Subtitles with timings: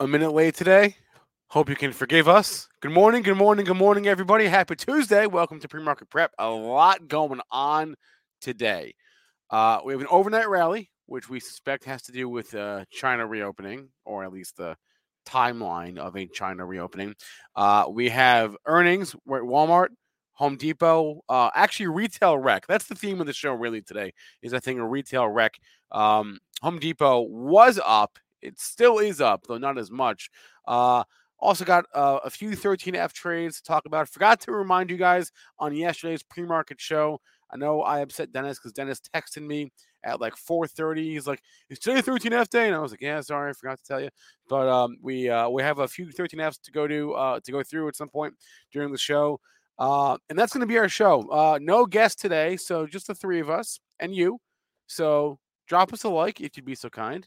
[0.00, 0.96] A minute late today.
[1.48, 2.68] Hope you can forgive us.
[2.80, 4.46] Good morning, good morning, good morning, everybody.
[4.46, 5.26] Happy Tuesday.
[5.26, 6.32] Welcome to Pre Market Prep.
[6.38, 7.96] A lot going on
[8.40, 8.94] today.
[9.50, 13.26] Uh, we have an overnight rally, which we suspect has to do with uh, China
[13.26, 14.74] reopening, or at least the
[15.26, 17.14] timeline of a China reopening.
[17.54, 19.14] Uh, we have earnings.
[19.26, 19.88] We're at Walmart,
[20.32, 22.66] Home Depot, uh, actually retail wreck.
[22.66, 25.58] That's the theme of the show, really, today, is I think a retail wreck.
[25.92, 30.30] Um, Home Depot was up it still is up, though not as much.
[30.66, 31.04] Uh,
[31.38, 34.08] also got uh, a few 13F trades to talk about.
[34.08, 37.20] Forgot to remind you guys on yesterday's pre-market show.
[37.52, 39.72] I know I upset Dennis because Dennis texted me
[40.04, 41.02] at like 4:30.
[41.12, 43.84] He's like, "Is today 13F day?" And I was like, "Yeah, sorry, I forgot to
[43.84, 44.10] tell you."
[44.48, 47.62] But um, we uh, we have a few 13Fs to go to uh, to go
[47.62, 48.34] through at some point
[48.72, 49.40] during the show,
[49.78, 51.28] uh, and that's going to be our show.
[51.30, 54.38] Uh, no guest today, so just the three of us and you.
[54.86, 57.26] So drop us a like if you'd be so kind.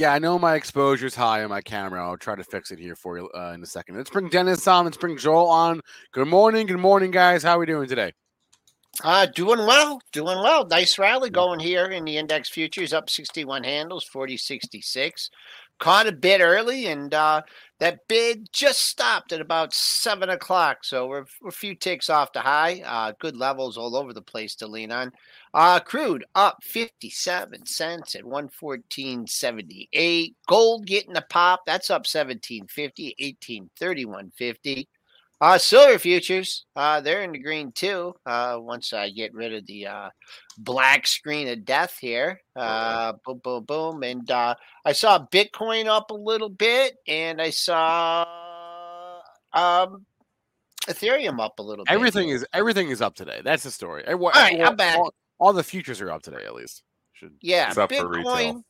[0.00, 2.02] Yeah, I know my exposure is high on my camera.
[2.02, 3.98] I'll try to fix it here for you uh, in a second.
[3.98, 4.86] Let's bring Dennis on.
[4.86, 5.82] Let's bring Joel on.
[6.12, 6.66] Good morning.
[6.66, 7.42] Good morning, guys.
[7.42, 8.14] How are we doing today?
[9.04, 10.66] Uh, doing well, doing well.
[10.66, 15.28] Nice rally going here in the index futures, up 61 handles, 4066.
[15.78, 17.42] Caught a bit early, and uh,
[17.78, 20.78] that bid just stopped at about seven o'clock.
[20.82, 22.80] So we're, we're a few ticks off the high.
[22.86, 25.12] Uh, good levels all over the place to lean on.
[25.52, 30.34] Uh, crude up 57 cents at 114.78.
[30.46, 31.62] Gold getting a pop.
[31.66, 33.14] That's up 17.50,
[33.80, 34.86] 18.31.50.
[35.42, 38.14] Uh, silver futures, uh, they're in the green too.
[38.26, 40.10] Uh, once I get rid of the uh,
[40.58, 46.10] black screen of death here, uh, boom, boom, boom, and uh, I saw Bitcoin up
[46.10, 48.26] a little bit, and I saw
[49.54, 50.04] um,
[50.86, 51.94] Ethereum up a little bit.
[51.94, 53.40] Everything is everything is up today.
[53.42, 54.06] That's the story.
[54.06, 54.98] All right, I'm back.
[54.98, 56.82] All, all the futures are up today, at least.
[57.14, 58.62] Should, yeah, Bitcoin.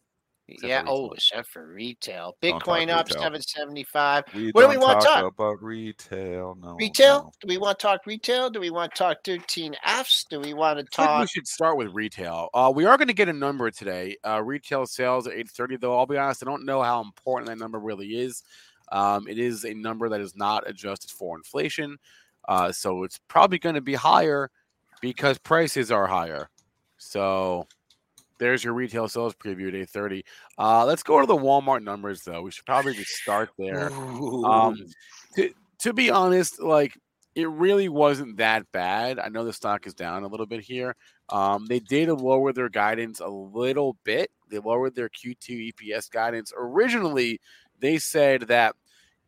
[0.62, 0.82] Yeah.
[0.86, 2.36] Oh, except for retail.
[2.42, 4.24] Bitcoin up seven seventy five.
[4.52, 5.62] What do we want to talk about?
[5.62, 6.56] Retail.
[6.60, 6.74] No.
[6.74, 7.22] Retail.
[7.22, 7.32] No.
[7.40, 8.50] Do we want to talk retail?
[8.50, 10.26] Do we want to talk thirteen Fs?
[10.28, 11.20] Do we want to talk?
[11.20, 12.48] we should start with retail.
[12.52, 14.16] Uh, we are going to get a number today.
[14.26, 15.76] Uh, retail sales at eight thirty.
[15.76, 18.42] Though I'll be honest, I don't know how important that number really is.
[18.90, 21.96] Um, it is a number that is not adjusted for inflation,
[22.48, 24.50] uh, so it's probably going to be higher
[25.00, 26.50] because prices are higher.
[27.00, 27.66] So
[28.38, 30.22] there's your retail sales preview at 8:30.
[30.58, 32.42] Uh, let's go to the Walmart numbers though.
[32.42, 33.90] We should probably just start there.
[33.92, 34.76] Um,
[35.36, 36.96] to, to be honest, like
[37.34, 39.18] it really wasn't that bad.
[39.18, 40.94] I know the stock is down a little bit here.
[41.30, 44.30] Um, they did lower their guidance a little bit.
[44.50, 46.52] They lowered their Q2 EPS guidance.
[46.56, 47.40] Originally,
[47.78, 48.74] they said that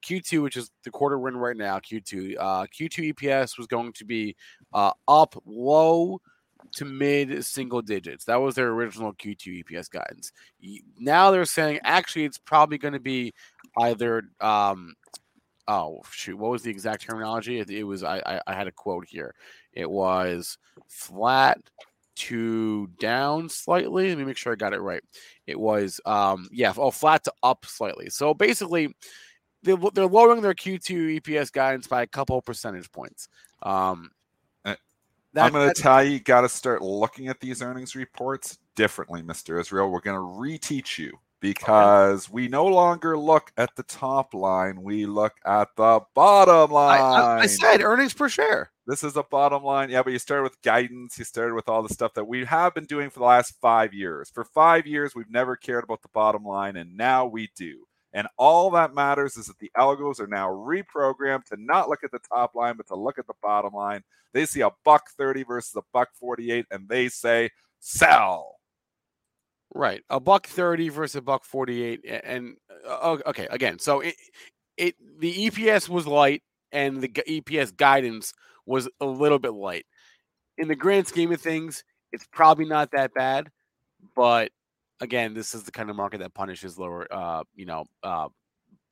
[0.02, 3.92] Q2, which is the quarter we're in right now, Q2, uh, Q2 EPS was going
[3.94, 4.36] to be
[4.72, 6.20] uh, up low
[6.72, 8.24] to mid single digits.
[8.24, 10.32] That was their original Q2 EPS guidance.
[10.98, 13.32] Now they're saying actually it's probably going to be
[13.78, 14.94] either um
[15.68, 17.60] oh shoot what was the exact terminology?
[17.60, 19.34] It, was I, I I had a quote here.
[19.72, 20.58] It was
[20.88, 21.58] flat
[22.14, 24.08] to down slightly.
[24.08, 25.02] Let me make sure I got it right.
[25.46, 28.10] It was um yeah, oh flat to up slightly.
[28.10, 28.94] So basically
[29.62, 33.28] they're, they're lowering their Q2 EPS guidance by a couple percentage points.
[33.62, 34.10] Um,
[35.34, 38.58] that- I'm going to tell you, you got to start looking at these earnings reports
[38.76, 39.60] differently, Mr.
[39.60, 39.90] Israel.
[39.90, 44.80] We're going to reteach you because we no longer look at the top line.
[44.80, 47.00] We look at the bottom I, line.
[47.00, 48.70] I, I said earnings per share.
[48.86, 49.90] this is a bottom line.
[49.90, 51.18] Yeah, but you started with guidance.
[51.18, 53.92] You started with all the stuff that we have been doing for the last five
[53.92, 54.30] years.
[54.30, 57.86] For five years, we've never cared about the bottom line, and now we do.
[58.14, 62.10] And all that matters is that the algos are now reprogrammed to not look at
[62.12, 64.02] the top line, but to look at the bottom line.
[64.34, 67.50] They see a buck 30 versus a buck 48, and they say,
[67.80, 68.58] sell.
[69.74, 72.56] Right, a buck thirty versus a buck forty-eight, and
[72.86, 74.14] uh, okay, again, so it
[74.76, 76.42] it the EPS was light,
[76.72, 78.34] and the EPS guidance
[78.66, 79.86] was a little bit light.
[80.58, 83.50] In the grand scheme of things, it's probably not that bad,
[84.14, 84.52] but
[85.02, 88.28] again, this is the kind of market that punishes lower, uh, you know, uh,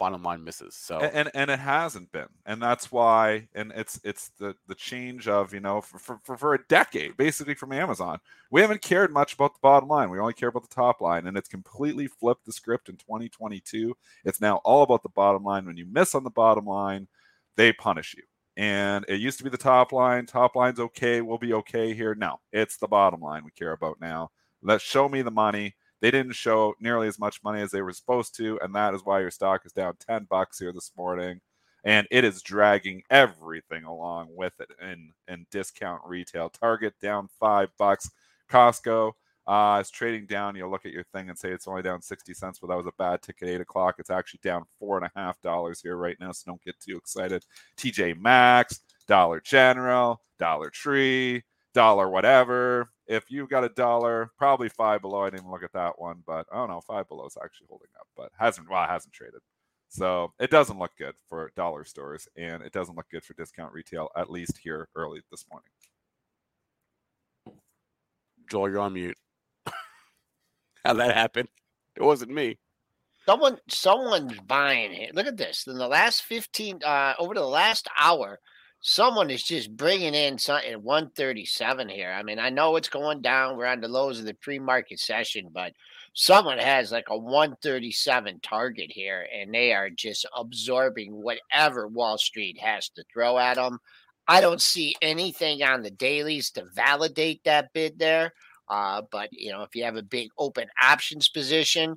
[0.01, 0.75] bottom line misses.
[0.75, 4.75] So A- and and it hasn't been and that's why and it's it's the the
[4.75, 8.19] change of you know for, for, for, for a decade basically from amazon
[8.51, 11.27] we haven't cared much about the bottom line we only care about the top line
[11.27, 15.67] and it's completely flipped the script in 2022 it's now all about the bottom line
[15.67, 17.07] when you miss on the bottom line
[17.57, 18.23] they punish you
[18.57, 22.15] and it used to be the top line top line's okay we'll be okay here
[22.15, 24.31] no it's the bottom line we care about now
[24.63, 27.93] let's show me the money they didn't show nearly as much money as they were
[27.93, 31.41] supposed to, and that is why your stock is down 10 bucks here this morning.
[31.85, 36.51] And it is dragging everything along with it in, in discount retail.
[36.51, 38.11] Target down five bucks.
[38.51, 39.13] Costco
[39.47, 40.57] uh, is trading down.
[40.57, 42.87] You'll look at your thing and say it's only down 60 cents, but that was
[42.87, 43.97] a bad tick at eight o'clock.
[43.99, 46.97] It's actually down four and a half dollars here right now, so don't get too
[46.97, 47.45] excited.
[47.77, 51.43] TJ Maxx, Dollar General, Dollar Tree,
[51.75, 52.91] Dollar whatever.
[53.11, 55.23] If you've got a dollar, probably five below.
[55.23, 56.81] I didn't even look at that one, but I don't know.
[56.81, 59.41] Five below is actually holding up, but hasn't well, it hasn't traded.
[59.89, 63.73] So it doesn't look good for dollar stores, and it doesn't look good for discount
[63.73, 65.71] retail, at least here early this morning.
[68.49, 69.19] Joel, you're on mute.
[70.85, 71.49] How'd that happen?
[71.97, 72.59] It wasn't me.
[73.27, 75.17] Someone, someone's buying it.
[75.17, 75.67] Look at this.
[75.67, 78.39] In the last fifteen, uh, over the last hour,
[78.81, 82.11] someone is just bringing in something at one thirty seven here.
[82.11, 83.57] I mean, I know it's going down.
[83.57, 85.73] We're on the lows of the pre market session, but
[86.15, 91.89] someone has like a one thirty seven target here, and they are just absorbing whatever
[91.89, 93.79] Wall Street has to throw at them.
[94.27, 98.33] I don't see anything on the dailies to validate that bid there.
[98.69, 101.97] Uh, but you know, if you have a big open options position,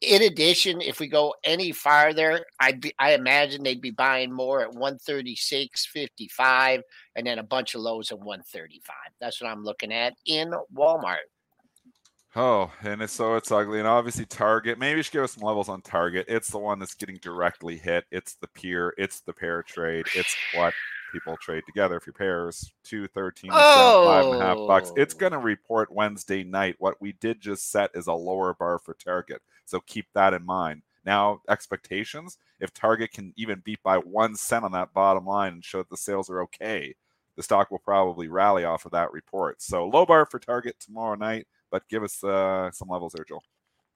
[0.00, 4.60] in addition, if we go any farther, I'd be, I imagine they'd be buying more
[4.62, 6.82] at 136.55
[7.16, 8.94] and then a bunch of lows at 135.
[9.20, 11.16] That's what I'm looking at in Walmart.
[12.36, 13.78] Oh, and it's, so it's ugly.
[13.80, 14.78] And obviously, Target.
[14.78, 16.26] Maybe you should give us some levels on Target.
[16.28, 18.04] It's the one that's getting directly hit.
[18.12, 18.94] It's the peer.
[18.98, 20.06] It's the pair trade.
[20.14, 20.74] It's what
[21.10, 21.96] people trade together.
[21.96, 25.18] If your pairs two thirteen, five and a half bucks, it's Oh.
[25.18, 26.76] going to report Wednesday night.
[26.78, 29.40] What we did just set is a lower bar for Target.
[29.68, 30.82] So keep that in mind.
[31.04, 32.38] Now, expectations.
[32.60, 35.90] If Target can even beat by one cent on that bottom line and show that
[35.90, 36.94] the sales are okay,
[37.36, 39.62] the stock will probably rally off of that report.
[39.62, 43.42] So low bar for Target tomorrow night but give us uh, some levels there, Joel.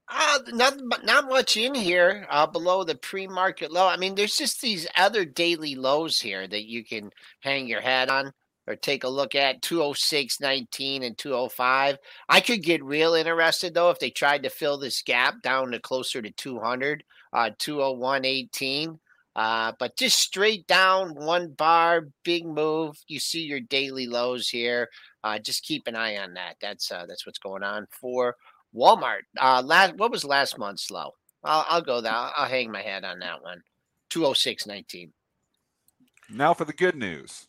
[0.09, 0.75] Uh, not
[1.05, 3.87] not much in here uh, below the pre-market low.
[3.87, 7.11] I mean, there's just these other daily lows here that you can
[7.41, 8.33] hang your hat on
[8.67, 11.99] or take a look at 206.19 and 205.
[12.29, 15.81] I could get real interested though if they tried to fill this gap down to
[15.81, 18.99] closer to 200, uh, 201.18.
[19.35, 22.97] Uh, but just straight down one bar, big move.
[23.09, 24.91] You see your daily lows here.
[25.25, 26.57] Uh, just keep an eye on that.
[26.61, 28.37] That's uh, that's what's going on for
[28.75, 29.23] Walmart.
[29.41, 31.13] Uh, last what was last month's low?
[31.45, 32.13] I'll, I'll go there.
[32.13, 33.63] I'll, I'll hang my head on that one.
[34.11, 35.13] Two oh six nineteen.
[36.29, 37.49] Now for the good news.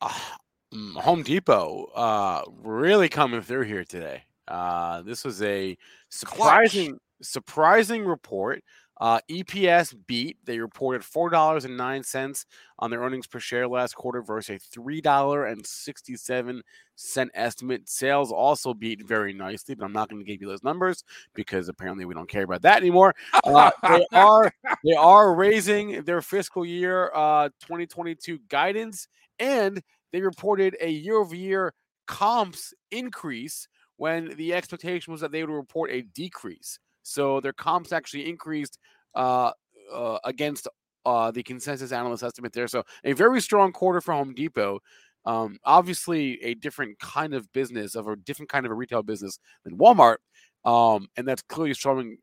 [0.00, 0.36] Ah,
[0.74, 4.22] mm, Home Depot uh, really coming through here today.
[4.46, 5.76] Uh, this was a
[6.10, 8.62] surprising, surprising report.
[8.98, 10.38] Uh, EPS beat.
[10.44, 12.46] They reported four dollars and nine cents
[12.78, 16.62] on their earnings per share last quarter versus a three dollar and sixty seven
[16.94, 17.90] cent estimate.
[17.90, 21.68] Sales also beat very nicely, but I'm not going to give you those numbers because
[21.68, 23.14] apparently we don't care about that anymore.
[23.44, 24.50] Uh, they are
[24.82, 31.34] they are raising their fiscal year uh, 2022 guidance, and they reported a year over
[31.34, 31.74] year
[32.06, 36.78] comps increase when the expectation was that they would report a decrease.
[37.02, 38.78] So their comps actually increased
[39.14, 39.52] uh,
[39.92, 40.68] uh, against
[41.04, 42.68] uh, the consensus analyst estimate there.
[42.68, 44.80] So a very strong quarter for Home Depot.
[45.24, 49.38] Um, obviously, a different kind of business of a different kind of a retail business
[49.64, 50.18] than Walmart,
[50.64, 52.18] um, and that's clearly showing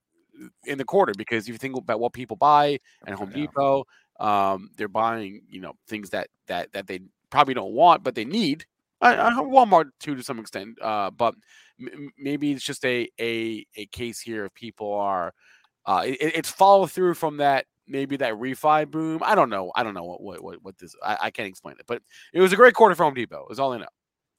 [0.65, 3.29] in the quarter because if you think about what people buy at Home.
[3.29, 3.86] Depot,
[4.20, 8.25] um, they're buying you know things that that that they probably don't want but they
[8.25, 8.65] need.
[9.01, 11.36] I, I Walmart too to some extent, uh, but
[11.79, 15.34] m- maybe it's just a a a case here of people are
[15.86, 19.22] uh, it, it's follow through from that maybe that refi boom.
[19.24, 19.72] I don't know.
[19.75, 20.96] I don't know what what what, what this.
[21.03, 22.01] I, I can't explain it, but
[22.34, 23.48] it was a great quarter for Home Depot.
[23.50, 23.86] Is all I know.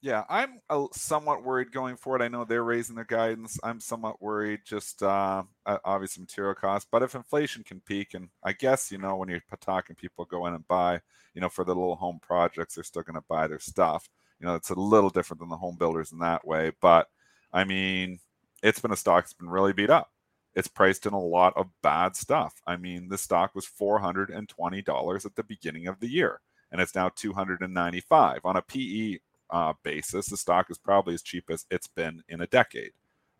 [0.05, 0.61] Yeah, I'm
[0.93, 2.21] somewhat worried going forward.
[2.21, 3.57] I know they're raising their guidance.
[3.63, 6.87] I'm somewhat worried, just uh, obviously material costs.
[6.91, 10.45] But if inflation can peak, and I guess you know when you're talking, people go
[10.45, 11.01] in and buy,
[11.33, 14.07] you know, for the little home projects, they're still going to buy their stuff.
[14.39, 16.71] You know, it's a little different than the home builders in that way.
[16.81, 17.07] But
[17.51, 18.19] I mean,
[18.61, 20.11] it's been a stock that's been really beat up.
[20.53, 22.61] It's priced in a lot of bad stuff.
[22.67, 26.07] I mean, the stock was four hundred and twenty dollars at the beginning of the
[26.07, 29.17] year, and it's now two hundred and ninety-five on a PE
[29.49, 32.91] uh, basis, the stock is probably as cheap as it's been in a decade.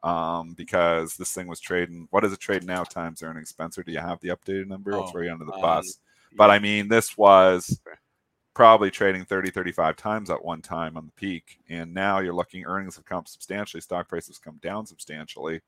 [0.04, 2.08] Um, because this thing was trading.
[2.12, 2.84] What is it trading now?
[2.84, 3.50] Times earnings.
[3.50, 4.94] Spencer, do you have the updated number?
[4.94, 5.98] I'll Oh, throw you under the um, bus.
[6.38, 7.80] But I mean, this was
[8.54, 12.66] probably trading 30, 35 times at one time on the peak, and now you're looking.
[12.66, 13.82] Earnings have come up substantially.
[13.82, 15.62] Stock prices come down substantially.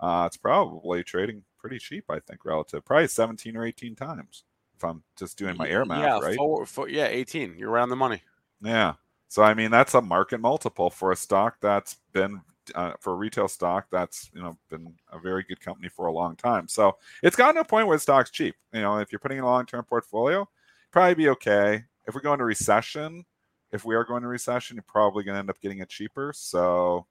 [0.00, 2.84] Uh, it's probably trading pretty cheap, I think, relative.
[2.84, 4.42] Probably 17 or 18 times.
[4.76, 6.36] If I'm just doing my air math, yeah, right?
[6.36, 7.54] Four, four, yeah, eighteen.
[7.56, 8.22] You're around the money.
[8.60, 8.94] Yeah.
[9.34, 12.40] So I mean that's a market multiple for a stock that's been
[12.72, 16.12] uh, for a retail stock that's you know been a very good company for a
[16.12, 16.68] long time.
[16.68, 18.54] So it's gotten to a point where the stock's cheap.
[18.72, 20.48] You know, if you're putting in a long term portfolio,
[20.92, 21.82] probably be okay.
[22.06, 23.24] If we go into recession,
[23.72, 26.32] if we are going to recession, you're probably going to end up getting it cheaper.
[26.32, 27.04] So,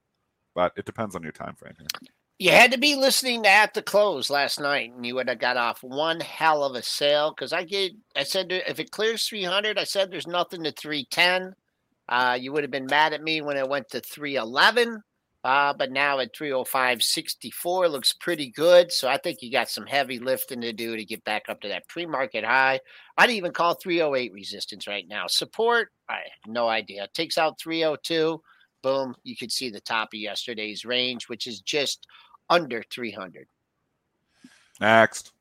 [0.56, 1.88] but it depends on your time frame here.
[2.40, 5.40] You had to be listening to at the close last night, and you would have
[5.40, 7.34] got off one hell of a sale.
[7.36, 10.72] Because I get, I said if it clears three hundred, I said there's nothing to
[10.72, 11.54] three ten.
[12.10, 15.02] Uh, you would have been mad at me when it went to three eleven,
[15.44, 18.92] uh, but now at three hundred five sixty four looks pretty good.
[18.92, 21.68] So I think you got some heavy lifting to do to get back up to
[21.70, 22.80] that pre market high.
[23.18, 25.28] I'd even call three hundred eight resistance right now.
[25.28, 27.08] Support, I have no idea.
[27.14, 28.42] Takes out three hundred two.
[28.82, 32.06] Boom, you could see the top of yesterday's range, which is just
[32.50, 33.48] under 300.
[34.80, 35.32] Next,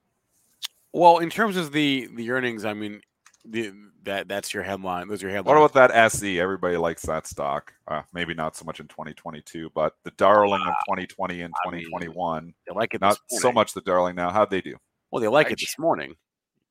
[0.92, 3.00] Well, in terms of the the earnings, I mean,
[3.45, 3.73] the
[4.05, 5.09] that that's your headline.
[5.09, 6.41] Those are your what about that SE?
[6.41, 7.73] Everybody likes that stock.
[7.89, 11.85] Uh, maybe not so much in 2022, but the darling of 2020 and I mean,
[11.85, 12.55] 2021.
[12.67, 14.31] they like it Not this so much the darling now.
[14.31, 14.77] How'd they do?
[15.11, 16.15] Well, they like I it this morning.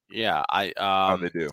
[0.10, 1.50] Yeah, I How'd um, they do?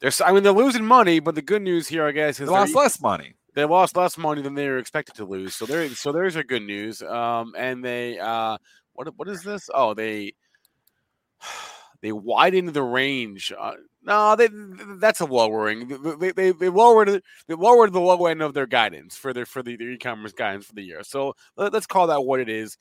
[0.00, 2.48] they're s- I mean they're losing money, but the good news here, I guess, is
[2.48, 3.34] they lost less money.
[3.54, 5.54] they lost less money than they were expected to lose.
[5.56, 7.02] So there, so there's a good news.
[7.02, 8.58] Um, and they, uh,
[8.92, 9.68] what what is this?
[9.74, 10.34] Oh, they
[12.02, 13.52] they widened the range.
[13.58, 14.48] Uh, no, they
[14.98, 15.88] that's a lowering.
[16.18, 19.62] They, they, they lowered they lowered the low end of their guidance for their for
[19.62, 21.02] the, their e-commerce guidance for the year.
[21.02, 22.78] So let, us call that what it is.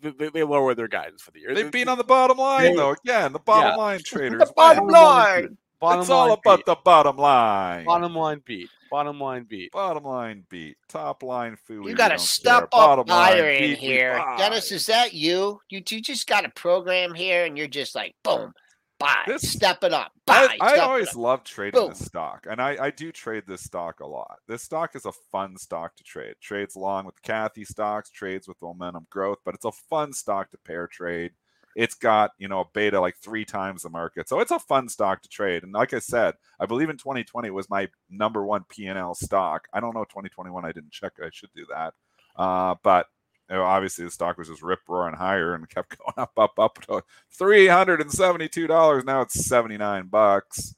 [0.00, 1.54] They, they, lowered their guidance for the year.
[1.54, 2.96] They've been on the bottom line though.
[3.04, 3.76] Again, the bottom Yeah.
[3.76, 4.40] line traders.
[4.40, 5.58] The bottom line.
[5.82, 6.66] bottom It's all about beat.
[6.66, 7.84] the bottom line.
[7.84, 8.70] bottom line beat.
[8.90, 9.72] Bottom line beat.
[9.72, 10.76] Bottom line beat.
[10.88, 11.86] Top line food.
[11.86, 14.22] You got to step up buyer in here.
[14.38, 15.60] Dennis, is that you?
[15.68, 18.52] You, you just got a program here and you're just like, boom,
[18.98, 20.56] buy, This- step it up, buy.
[20.60, 21.90] I, I always love trading Boom.
[21.90, 24.38] this stock, and I, I do trade this stock a lot.
[24.46, 26.34] This stock is a fun stock to trade.
[26.40, 30.58] Trades along with Cathie stocks, trades with momentum growth, but it's a fun stock to
[30.58, 31.32] pair trade.
[31.76, 34.88] It's got you know a beta like three times the market, so it's a fun
[34.88, 35.62] stock to trade.
[35.62, 39.14] And like I said, I believe in 2020 was my number one P and L
[39.14, 39.68] stock.
[39.72, 40.64] I don't know 2021.
[40.64, 41.12] I didn't check.
[41.22, 41.94] I should do that.
[42.36, 43.06] Uh, but
[43.50, 46.58] you know, obviously the stock was just rip roaring higher and kept going up, up,
[46.58, 49.04] up to three hundred and seventy-two dollars.
[49.04, 50.74] Now it's seventy-nine bucks.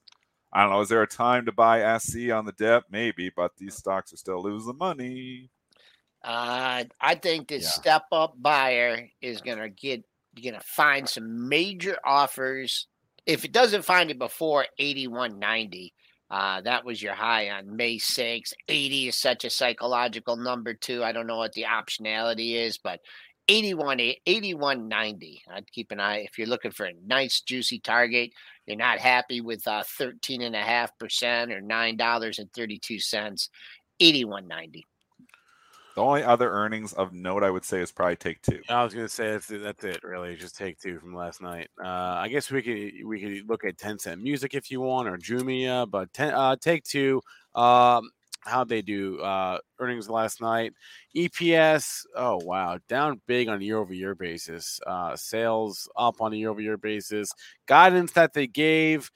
[0.52, 0.80] I don't know.
[0.80, 2.84] Is there a time to buy SE on the dip?
[2.88, 5.50] Maybe, but these stocks are still losing money.
[6.22, 7.68] Uh, I think this Yeah.
[7.70, 10.04] step up buyer is gonna get
[10.42, 12.86] gonna find some major offers.
[13.26, 15.92] If it doesn't find it before 81.90,
[16.30, 18.52] uh, that was your high on May 6th.
[18.68, 21.04] 80 is such a psychological number too.
[21.04, 23.00] I don't know what the optionality is, but
[23.48, 25.40] 81 81.90.
[25.52, 28.30] I'd keep an eye if you're looking for a nice juicy target.
[28.66, 33.50] You're not happy with uh 13.5% or nine dollars and 32 cents.
[34.00, 34.82] 81.90.
[35.94, 38.60] The only other earnings of note I would say is probably Take Two.
[38.68, 40.02] I was gonna say that's it, that's it.
[40.02, 41.68] Really, just take two from last night.
[41.82, 45.16] Uh, I guess we could we could look at Tencent Music if you want or
[45.16, 47.22] Jumia, but ten, uh, take two.
[47.54, 48.10] Um,
[48.40, 49.20] how'd they do?
[49.20, 50.72] Uh, earnings last night.
[51.16, 52.06] EPS.
[52.16, 54.80] Oh wow, down big on a year over year basis.
[54.84, 57.32] Uh, sales up on a year over year basis.
[57.66, 59.12] Guidance that they gave.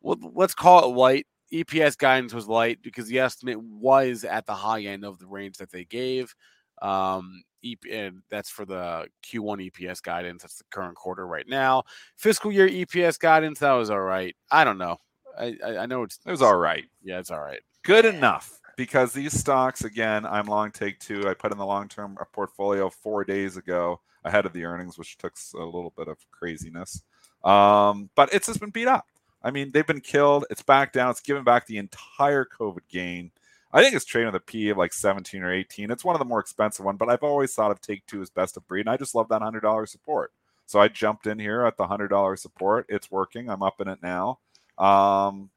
[0.00, 1.26] Well, let's call it light.
[1.52, 5.58] EPS guidance was light because the estimate was at the high end of the range
[5.58, 6.34] that they gave.
[6.82, 10.42] Um, EP, and that's for the Q1 EPS guidance.
[10.42, 11.84] That's the current quarter right now.
[12.16, 14.34] Fiscal year EPS guidance that was all right.
[14.50, 14.98] I don't know.
[15.38, 16.84] I I, I know it's It was all right.
[17.02, 17.60] yeah, it's all right.
[17.82, 21.28] Good enough because these stocks, again, I'm long take two.
[21.28, 25.18] I put in the long term portfolio four days ago ahead of the earnings, which
[25.18, 27.02] took a little bit of craziness.
[27.44, 29.06] Um, but it's just been beat up.
[29.44, 30.46] I mean, they've been killed.
[30.50, 31.10] It's back down.
[31.10, 33.30] It's given back the entire COVID gain.
[33.72, 35.90] I think it's trading with a P of like 17 or 18.
[35.90, 38.30] It's one of the more expensive one, but I've always thought of Take Two as
[38.30, 40.32] best of breed, and I just love that hundred dollar support.
[40.66, 42.86] So I jumped in here at the hundred dollar support.
[42.88, 43.50] It's working.
[43.50, 44.38] I'm up in it now.
[44.78, 45.50] Um,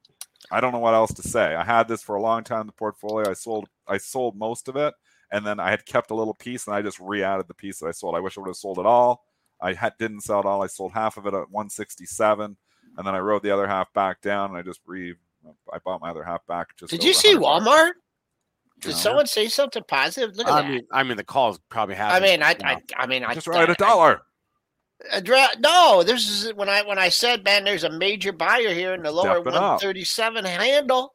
[0.52, 1.56] I don't know what else to say.
[1.56, 3.30] I had this for a long time in the portfolio.
[3.30, 4.94] I sold I sold most of it,
[5.32, 7.88] and then I had kept a little piece, and I just re-added the piece that
[7.88, 8.16] I sold.
[8.16, 9.24] I wish I would have sold it all.
[9.62, 10.62] I had, didn't sell it all.
[10.62, 12.58] I sold half of it at 167,
[12.98, 15.14] and then I wrote the other half back down, and I just re
[15.72, 16.76] I bought my other half back.
[16.78, 17.92] Just Did you see Walmart?
[18.82, 18.96] Did No.
[18.96, 20.36] someone say something positive?
[20.36, 20.70] Look at I that.
[20.70, 22.24] mean, I mean, the calls probably I happened.
[22.26, 22.66] mean, I, you know.
[22.68, 24.22] I, I mean, I Just right a dollar.
[25.14, 28.74] I dra- no, this is when I when I said, man, there's a major buyer
[28.74, 29.82] here in the lower Stepping up.
[29.82, 31.14] 137 handle.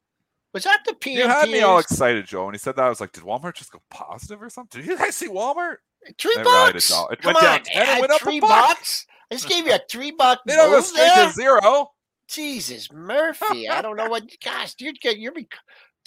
[0.54, 1.14] Was that the PMP?
[1.14, 2.84] You had me all excited, Joe, when he said that.
[2.84, 5.76] I was like, "Did Walmart just go positive or something?" Did you guys see Walmart?
[6.18, 6.90] Three It bucks.
[6.92, 7.04] a.
[7.12, 9.06] It went down on, 10 and man, went up three bucks.
[9.32, 10.40] Just gave you a three buck.
[10.46, 11.26] They don't move there.
[11.26, 11.90] to zero.
[12.28, 14.24] Jesus Murphy, I don't know what.
[14.42, 15.18] Gosh, you're good.
[15.18, 15.34] You're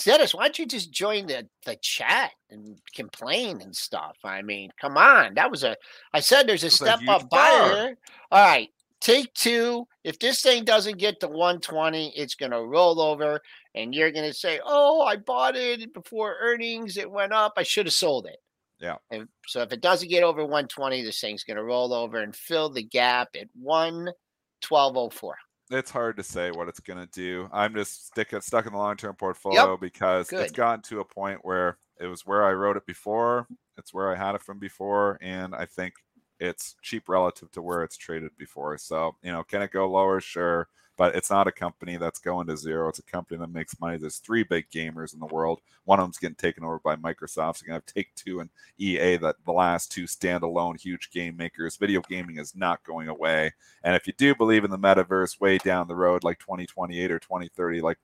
[0.03, 0.34] Dennis.
[0.34, 4.17] Why don't you just join the the chat and complain and stuff?
[4.24, 5.36] I mean, come on.
[5.36, 5.75] That was a.
[6.13, 7.96] I said there's a was a step up buyer.
[8.32, 9.88] All right, take two.
[10.03, 13.39] If this thing doesn't get to 120, it's going to roll over,
[13.74, 16.98] and you're going to say, "Oh, I bought it before earnings.
[16.98, 17.53] It went up.
[17.58, 18.38] I should have sold it."
[18.79, 18.96] Yeah.
[19.10, 22.36] And so if it doesn't get over 120, this thing's going to roll over and
[22.36, 25.34] fill the gap at 112.04.
[25.72, 27.50] It's hard to say what it's going to do.
[27.51, 30.58] I'm just stick, stuck in the long term portfolio because it's Good.
[30.58, 33.48] gotten to a point where it was where I wrote it before.
[33.77, 35.94] It's where I had it from before, and I think
[36.39, 38.77] it's cheap relative to where it's traded before.
[38.77, 40.22] So, you know, can it go lower?
[40.22, 40.67] Sure.
[40.98, 42.88] But it's not a company that's going to zero.
[42.88, 43.98] It's a company that makes money.
[43.98, 45.60] There's three big gamers in the world.
[45.84, 47.58] One of them's getting taken over by Microsoft.
[47.58, 51.36] So you're to have Take Two and EA, that the last two standalone huge game
[51.36, 51.75] makers.
[51.75, 53.51] Video gaming is not going away.
[53.84, 57.20] And if you do believe in the metaverse way down the road, like 2028 or
[57.20, 57.98] 2030, like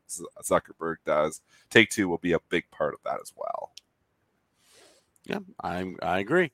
[0.43, 3.71] Zuckerberg does, Take Two will be a big part of that as well.
[5.25, 6.51] Yeah, I I agree.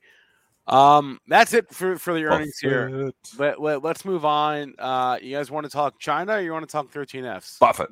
[0.68, 2.88] Um, that's it for for the earnings here.
[2.90, 3.14] Buffett.
[3.38, 4.74] Let, let let's move on.
[4.78, 6.34] Uh, you guys want to talk China?
[6.34, 7.58] or You want to talk 13Fs?
[7.58, 7.88] Buffett.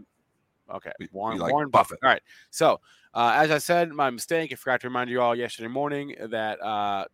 [0.73, 1.99] Okay, We- we Warren, like Warren Buffett.
[2.03, 2.23] All right.
[2.51, 2.81] So,
[3.15, 4.53] uh, as I said, my mistake.
[4.53, 7.05] I forgot to remind you all yesterday morning that uh,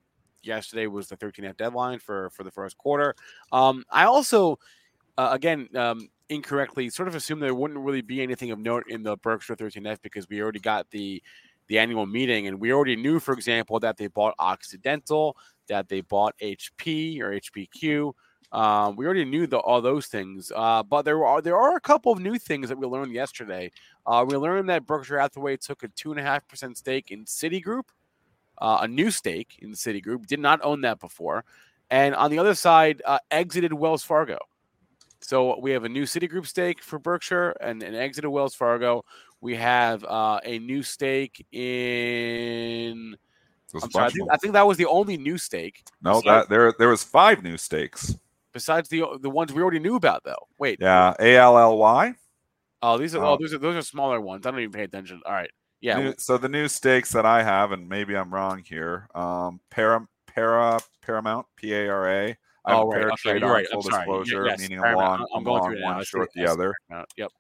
[0.43, 3.15] yesterday was the 13F deadline for for the first quarter.
[3.53, 4.59] Um, I also,
[5.19, 9.03] uh, again, um, incorrectly sort of assumed there wouldn't really be anything of note in
[9.03, 11.23] the Berkshire 13F because we already got the
[11.69, 15.37] the annual meeting, and we already knew, for example, that they bought Occidental,
[15.69, 18.13] that they bought HP or HPQ.
[18.53, 21.81] Um, we already knew the, all those things, uh, but there are there are a
[21.81, 23.71] couple of new things that we learned yesterday.
[24.07, 27.25] Uh, we learned that Berkshire Hathaway took a two and a half percent stake in
[27.25, 27.85] Citigroup,
[28.59, 30.27] uh, a new stake in Citigroup.
[30.27, 31.47] Did not own that before,
[31.91, 34.39] and on the other side, uh, exited Wells Fargo.
[35.23, 39.05] So we have a new Citigroup stake for Berkshire and an exit of Wells Fargo.
[39.43, 43.17] We have uh, a new stake in.
[43.73, 45.83] There's a I'm sorry, I think, I think that was the only new stake.
[46.03, 48.15] No, that there there was five new stakes.
[48.53, 50.47] besides the the ones we already knew about though.
[50.59, 52.15] Wait, Yeah, A L L Y.
[52.83, 53.31] Oh, these are Oh.
[53.33, 54.47] oh, those are those are smaller ones.
[54.47, 55.21] I don't even pay attention.
[55.27, 55.51] All right,
[55.81, 59.09] yeah, New- so the new stakes that I have, and maybe I'm wrong here.
[59.15, 62.37] Um, para, para Paramount P A R A.
[62.65, 63.05] I have Oh, right.
[63.07, 63.67] Okay, trade on right.
[63.73, 65.21] I'm full disclosure, yes, meaning Paramount.
[65.23, 65.95] long, I'm- going long through it now.
[65.97, 66.73] one, short the other.
[66.89, 67.09] Paramount.
[67.17, 67.31] Yep.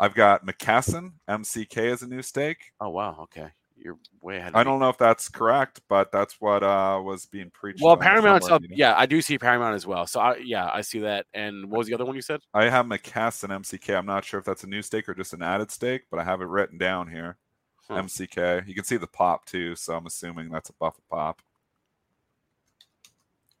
[0.00, 2.72] I've got McKesson MCK as a new stake.
[2.80, 3.18] Oh wow.
[3.22, 4.50] Okay, you're way ahead.
[4.50, 7.82] Of I don't know if that's correct, but that's what uh, was being preached.
[7.82, 8.62] Well, Paramount's up.
[8.68, 10.06] Yeah, I do see Paramount as well.
[10.06, 11.26] So I, yeah, I see that.
[11.34, 12.40] And what was the other one you said?
[12.54, 13.96] I have McKesson MCK.
[13.96, 16.24] I'm not sure if that's a new stake or just an added stake, but I
[16.24, 17.36] have it written down here.
[17.90, 18.66] MCK.
[18.66, 21.40] You can see the pop too, so I'm assuming that's a Buffett pop.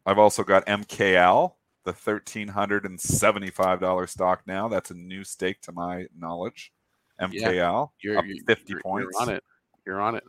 [0.04, 1.52] I've also got MKL,
[1.88, 4.68] the $1,375 stock now.
[4.68, 6.72] That's a new stake to my knowledge.
[7.20, 9.08] MKL, You're, up you're 50 you're- points.
[9.12, 9.44] You're on it.
[9.86, 10.24] You're on it.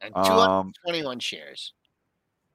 [0.00, 1.72] And Um, 221 shares.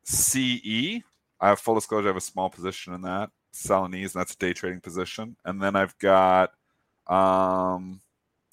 [0.03, 1.01] CE.
[1.41, 2.07] I have full disclosure.
[2.07, 3.29] I have a small position in that.
[3.53, 5.35] Celanese, and that's a day trading position.
[5.45, 6.51] And then I've got,
[7.07, 8.01] um,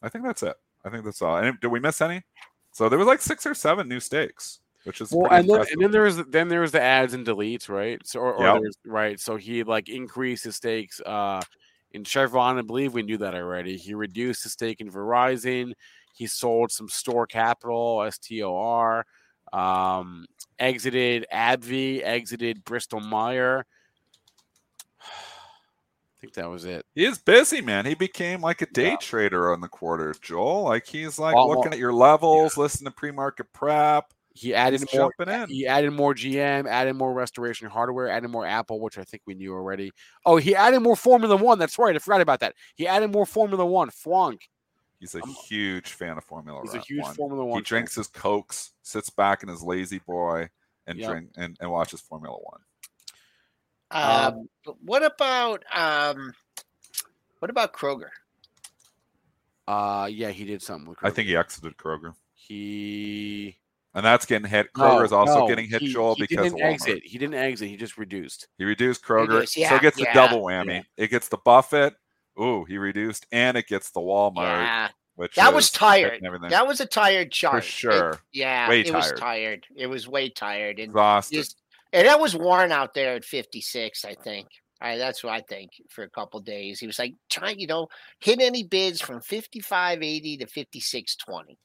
[0.03, 0.57] I think that's it.
[0.85, 1.37] I think that's all.
[1.37, 2.23] And did we miss any?
[2.73, 5.83] So there was like six or seven new stakes, which is Well, and then, and
[5.83, 8.01] then there's then there's the ads and deletes, right?
[8.07, 8.63] So or, Yep.
[8.63, 9.19] there's right.
[9.21, 11.43] So he like increased his stakes uh
[11.93, 12.59] in Chevron.
[12.59, 13.77] I believe we knew that already.
[13.77, 15.73] He reduced his stake in Verizon.
[16.15, 19.05] He sold some store capital, STOR.
[19.53, 20.27] Um,
[20.59, 23.65] exited AbbVie, exited Bristol Meyer.
[25.01, 26.85] I think that was it.
[26.95, 27.87] He is busy, man.
[27.87, 28.97] He became like a day Yeah.
[28.97, 30.63] trader on the quarter, Joel.
[30.65, 34.13] Like he's like looking at your levels, listening to pre-market prep.
[34.37, 35.11] He added He's more.
[35.17, 35.49] jumping in.
[35.49, 39.35] He added more GM, added more restoration hardware, added more Apple, which I think we
[39.35, 39.93] knew already.
[40.25, 41.59] Oh, he added more Formula One.
[41.59, 41.97] That's right.
[41.97, 42.55] I forgot about that.
[42.75, 43.91] He added more Formula One.
[43.91, 44.43] Flunk.
[45.01, 46.67] He's a I'm- huge fan of Formula One.
[46.67, 46.85] He's a One.
[46.87, 47.59] huge Formula One.
[47.59, 50.49] He drinks his cokes, sits back in his lazy boy,
[50.87, 51.11] and Yep.
[51.11, 52.61] drink and, and watches Formula One.
[53.91, 54.49] Uh, Um,
[54.85, 56.33] what about um,
[57.39, 58.09] what about Kroger?
[59.69, 60.99] Uh, yeah, he did something with.
[60.99, 61.07] Kroger.
[61.07, 63.57] I think he exited Kroger, he.
[63.97, 64.69] And that's getting hit.
[64.77, 67.03] No, Kroger's also no, getting hit, he- Joel, he because didn't exit.
[67.03, 67.69] He didn't exit.
[67.69, 68.47] He just reduced.
[68.59, 70.63] He reduced Kroger, Reduced, so it gets yeah, the double yeah.
[70.65, 70.85] whammy.
[70.97, 71.95] It gets the Buffett.
[72.41, 76.21] Ooh, he reduced, and it gets the Walmart, Yeah, which that was tired.
[76.51, 77.65] That was a tired chart.
[77.65, 78.21] For sure.
[78.33, 79.19] yeah, Way it was tired.
[79.19, 79.67] tired.
[79.75, 81.35] It was way tired, and exhausted.
[81.35, 81.63] just
[81.95, 84.49] and that was Warren out there at 56, I think.
[84.83, 86.79] That's what I think for a couple days.
[86.79, 87.89] He was like trying, you know,
[88.21, 91.57] hit any bids from 55.80 to 56.20.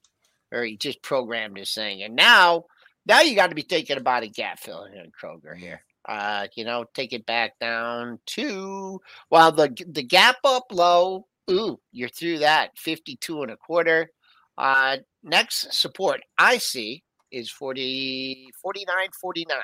[0.51, 2.03] Or he just programmed this thing.
[2.03, 2.65] And now,
[3.05, 5.81] now you got to be thinking about a gap fill in Kroger here.
[6.07, 11.27] Uh, you know, take it back down to well, the the gap up low.
[11.49, 14.09] Ooh, you're through that 52 and a quarter.
[14.57, 19.57] Uh, next support I see is 40, 49, 49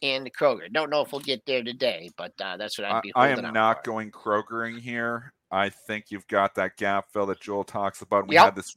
[0.00, 0.72] in Kroger.
[0.72, 3.12] Don't know if we'll get there today, but uh, that's what I'd I, be.
[3.14, 3.90] I holding am not for.
[3.90, 5.32] going Krogering here.
[5.50, 8.28] I think you've got that gap fill that Joel talks about.
[8.28, 8.44] We Yep.
[8.44, 8.74] had this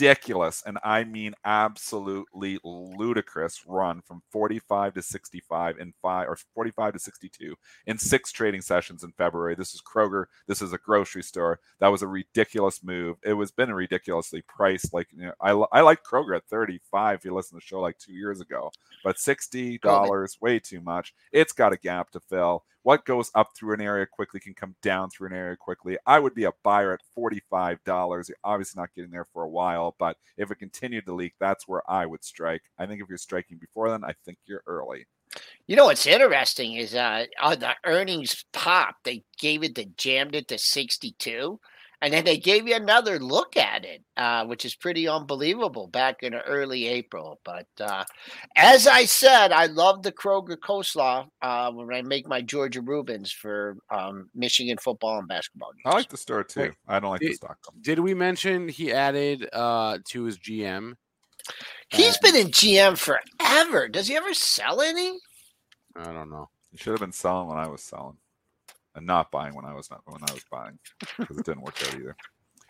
[0.00, 6.94] ridiculous, and I mean absolutely ludicrous run from 45 to 65 in five or 45
[6.94, 7.54] to 62
[7.86, 9.54] in six trading sessions in February.
[9.54, 10.26] This is Kroger.
[10.46, 11.60] This is a grocery store.
[11.80, 13.16] That was a ridiculous move.
[13.22, 14.94] It was been ridiculously priced.
[14.94, 17.18] Like you know, I I like Kroger at 35.
[17.18, 18.70] If you listen to the show like two years ago,
[19.04, 21.12] but 60 dollars way too much.
[21.32, 22.64] It's got a gap to fill.
[22.82, 25.98] What goes up through an area quickly can come down through an area quickly.
[26.06, 27.78] I would be a buyer at $45.
[28.28, 31.68] You're obviously not getting there for a while, but if it continued to leak, that's
[31.68, 32.62] where I would strike.
[32.78, 35.06] I think if you're striking before then, I think you're early.
[35.66, 40.34] You know what's interesting is uh on the earnings pop, they gave it they jammed
[40.34, 41.60] it to 62.
[42.02, 46.22] And then they gave you another look at it, uh, which is pretty unbelievable back
[46.22, 47.38] in early April.
[47.44, 48.04] But uh,
[48.56, 53.30] as I said, I love the Kroger coleslaw uh, when I make my Georgia Reubens
[53.30, 55.72] for um, Michigan football and basketball.
[55.84, 56.72] I like the store too.
[56.88, 57.58] I don't like the stock.
[57.66, 57.74] though.
[57.82, 60.94] Did we mention he added uh to his GM?
[61.90, 63.88] He's Uh, been in GM forever.
[63.88, 65.18] Does he ever sell any?
[65.96, 66.48] I don't know.
[66.70, 68.16] He should have been selling when I was selling,
[68.94, 70.78] and not buying when I was not when I was buying
[71.18, 72.16] because it didn't work out either.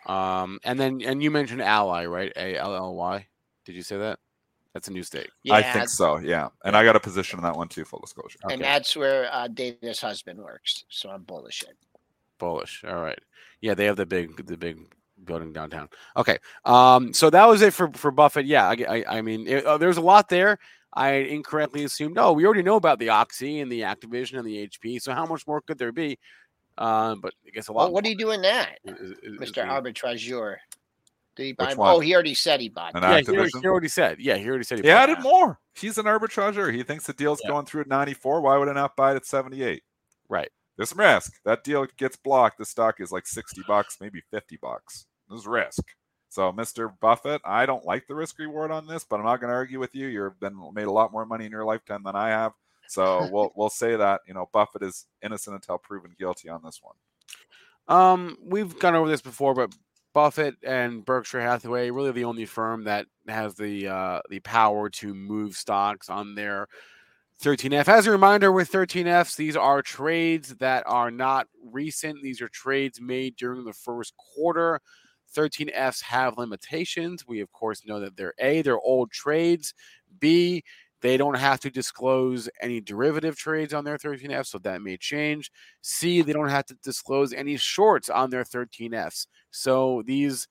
[0.06, 2.32] Um, and then and you mentioned Ally, right?
[2.36, 3.26] A L L Y.
[3.64, 4.18] Did you say that?
[4.72, 5.30] That's a new state.
[5.50, 6.18] I think so.
[6.18, 7.84] Yeah, and I got a position in that one too.
[7.84, 8.38] Full disclosure.
[8.44, 8.62] And Okay.
[8.62, 10.84] that's where uh, Dana's husband works.
[10.88, 11.62] So I'm bullish.
[11.62, 11.76] it.
[12.38, 12.84] Bullish.
[12.86, 13.18] All right.
[13.60, 14.78] Yeah, they have the big the big
[15.24, 15.88] building downtown.
[16.16, 16.38] Okay.
[16.64, 17.12] Um.
[17.12, 18.46] So that was it for for Buffett.
[18.46, 18.68] Yeah.
[18.68, 20.58] I I, I mean, it, uh, there's a lot there.
[20.92, 22.18] I incorrectly assumed.
[22.18, 25.00] Oh, we already know about the Oxy and the Activision and the HP.
[25.00, 26.18] So how much more could there be?
[26.78, 27.20] Um.
[27.20, 27.84] But I guess a lot.
[27.84, 29.64] Well, what are you doing that, is- is- is Mr.
[29.66, 30.56] Arbitrageur?
[31.36, 31.66] Did he buy?
[31.68, 32.02] Which Oh, one?
[32.02, 32.94] he already said he bought.
[32.94, 33.02] An.
[33.02, 34.18] Yeah, he already, he already said.
[34.18, 34.78] Yeah, he already said.
[34.78, 35.22] He bought added that.
[35.22, 35.58] more.
[35.74, 36.74] He's an arbitrageur.
[36.74, 37.50] He thinks the deal's Yeah.
[37.50, 38.40] going through at 94.
[38.40, 39.82] Why would I not buy it at 78?
[40.28, 40.50] Right.
[40.76, 41.34] There's some risk.
[41.44, 42.58] That deal gets blocked.
[42.58, 45.06] The stock is like 60 bucks, maybe 50 bucks.
[45.28, 45.82] There's risk.
[46.30, 46.92] So, Mr.
[47.00, 49.80] Buffett, I don't like the risk reward on this, but I'm not going to argue
[49.80, 50.06] with you.
[50.06, 52.52] You've been made a lot more money in your lifetime than I have.
[52.86, 56.80] So we'll we'll say that you know Buffett is innocent until proven guilty on this
[56.82, 56.94] one.
[57.88, 59.74] Um, we've gone over this before, but
[60.12, 65.12] Buffett and Berkshire Hathaway really the only firm that has the uh, the power to
[65.12, 66.68] move stocks on their
[67.42, 67.88] 13F.
[67.88, 72.22] As a reminder, with 13Fs, these are trades that are not recent.
[72.22, 74.80] These are trades made during the first quarter.
[75.36, 77.24] 13Fs have limitations.
[77.26, 79.74] We of course know that they're A, they're old trades.
[80.18, 80.62] B,
[81.02, 85.50] they don't have to disclose any derivative trades on their 13F, so that may change.
[85.82, 89.26] C, they don't have to disclose any shorts on their 13Fs.
[89.50, 90.48] So these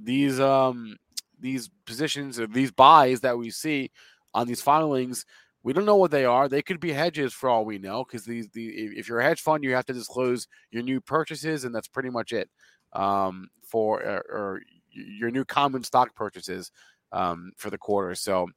[0.00, 0.96] these um
[1.40, 3.90] these positions or these buys that we see
[4.34, 5.24] on these filings,
[5.62, 6.48] we don't know what they are.
[6.48, 9.40] They could be hedges for all we know, because these the if you're a hedge
[9.40, 12.48] fund, you have to disclose your new purchases, and that's pretty much it
[12.92, 16.70] um, for or, or your new common stock purchases
[17.12, 18.14] um, for the quarter.
[18.14, 18.48] So.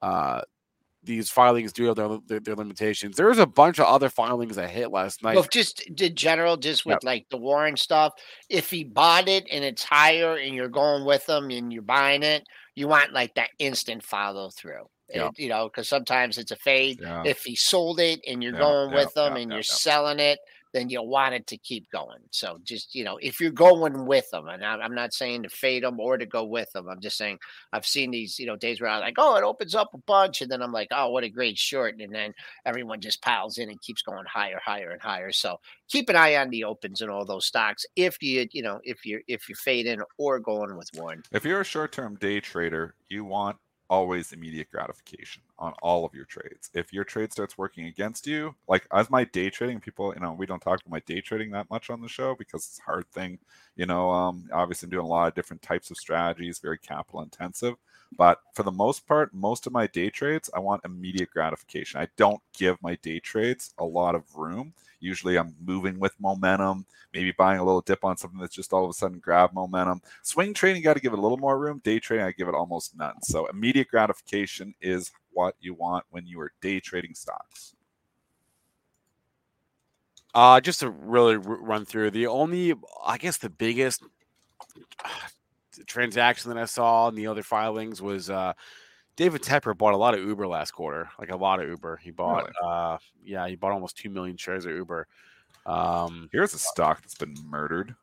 [0.00, 0.42] Uh,
[1.04, 3.16] these filings do have their, their, their limitations.
[3.16, 5.36] There was a bunch of other filings that hit last night.
[5.36, 7.04] Well, just the general, just with Yep.
[7.04, 8.12] like the Warren stuff.
[8.50, 12.24] If he bought it and it's higher, and you're going with them and you're buying
[12.24, 14.86] it, you want like that instant follow through.
[15.08, 15.28] Yeah.
[15.28, 17.00] It- you know, because sometimes it's a fade.
[17.24, 20.40] If he sold it and you're going with them and you're selling it,
[20.72, 22.18] then you'll want it to keep going.
[22.30, 25.82] So just you know, if you're going with them, and I'm not saying to fade
[25.82, 26.88] them or to go with them.
[26.88, 27.38] I'm just saying
[27.72, 30.42] I've seen these you know days where I'm like, oh, it opens up a bunch,
[30.42, 33.70] and then I'm like, oh, what a great short, and then everyone just piles in
[33.70, 35.32] and keeps going higher, higher, and higher.
[35.32, 38.80] So keep an eye on the opens and all those stocks if you you know
[38.84, 41.22] if you're if you're fading or going with one.
[41.32, 43.56] If you're a short-term day trader, you want
[43.90, 46.70] always immediate gratification on all of your trades.
[46.74, 50.32] If your trade starts working against you, like as my day trading, people, you know,
[50.32, 52.90] we don't talk about my day trading that much on the show because it's a
[52.90, 53.38] hard thing.
[53.76, 57.22] You know, um, obviously I'm doing a lot of different types of strategies, very capital
[57.22, 57.74] intensive.
[58.16, 62.00] But for the most part, most of my day trades, I want immediate gratification.
[62.00, 64.72] I don't give my day trades a lot of room.
[65.00, 68.84] Usually I'm moving with momentum, maybe buying a little dip on something that's just all
[68.84, 70.00] of a sudden grab momentum.
[70.22, 71.80] Swing trading, got to give it a little more room.
[71.84, 73.22] Day trading, I give it almost none.
[73.22, 77.74] So immediate gratification is what you want when you are day trading stocks.
[80.34, 82.74] Uh, just to really r- run through the only,
[83.04, 84.02] I guess, the biggest
[85.04, 85.08] uh,
[85.86, 88.52] transaction that I saw in the other filings was uh,
[89.16, 91.98] David Tepper bought a lot of Uber last quarter, like a lot of Uber.
[92.02, 92.52] He bought, Really?
[92.62, 95.06] uh, yeah, he bought almost two million shares of Uber.
[95.66, 97.94] Um, Here's a stock that's been murdered.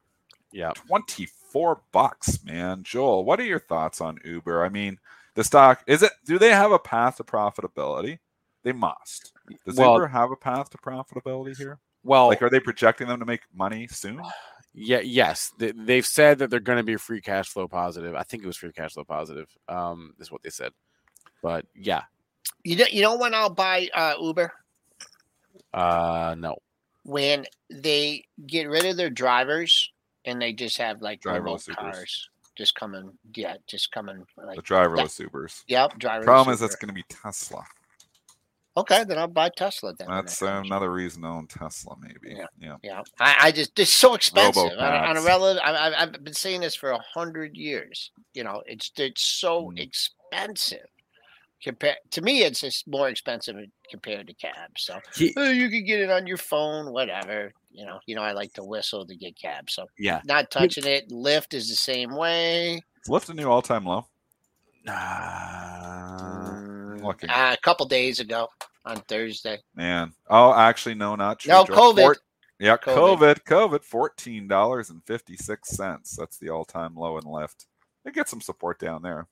[0.53, 2.83] yeah, 24 bucks, man.
[2.83, 4.63] Joel, what are your thoughts on Uber?
[4.65, 4.97] I mean,
[5.35, 8.19] the stock is it do they have a path to profitability?
[8.63, 9.31] They must.
[9.65, 11.79] Does Well- Uber have a path to profitability here?
[12.03, 14.21] well, Like are they projecting them to make money soon?
[14.73, 18.15] yeah, yes, they, they've said that they're going to be free cash flow positive.
[18.15, 19.47] I think it was free cash flow positive.
[19.69, 20.71] Um, is what they said.
[21.43, 22.03] But yeah,
[22.63, 24.51] You know, you know when I'll buy uh, Uber
[25.73, 26.57] uh, no,
[27.03, 29.91] when they get rid of their drivers
[30.23, 31.75] and they just have like Driverless remote Ubers.
[31.75, 33.11] cars just coming.
[33.35, 34.25] Yeah, just coming.
[34.37, 35.63] Like The driverless Ubers.
[35.67, 36.23] yep, driverless.
[36.23, 36.67] Problem is Uber.
[36.67, 37.63] that's going to be Tesla.
[38.77, 39.03] okay.
[39.03, 39.93] Then I'll buy Tesla.
[39.93, 40.67] Then That's that comes.
[40.67, 42.35] another reason to own Tesla, maybe.
[42.37, 42.45] Yeah.
[42.59, 42.75] Yeah.
[42.83, 45.61] Yeah, I, I just it's so expensive on a, on a relative.
[45.65, 48.11] I, I, I've been saying this for a hundred years.
[48.33, 49.79] You know, it's it's so Mm.
[49.79, 50.87] expensive.
[51.63, 53.55] Compared to me, it's just more expensive
[53.89, 54.83] compared to cabs.
[54.83, 57.53] So He- "Oh, you can get it on your phone, whatever.
[57.75, 59.69] You know, you know, I like to whistle to get cab.
[59.69, 60.21] So yeah.
[60.25, 61.09] not touching it.
[61.09, 62.81] Lyft is the same way.
[62.97, 64.07] It's left a new all-time low.
[64.87, 66.51] Uh,
[67.03, 67.29] looking.
[67.29, 68.47] uh, a couple days ago
[68.85, 69.59] on Thursday.
[69.75, 70.13] Man.
[70.29, 71.51] Oh, actually, no, not true.
[71.51, 72.01] No, COVID.
[72.01, 72.17] Four-
[72.59, 73.17] yeah, COVID.
[73.17, 73.43] COVID.
[73.43, 76.15] COVID, fourteen dollars and fifty six cents.
[76.15, 77.65] That's the all time low in Lyft.
[78.03, 79.27] They get some support down there.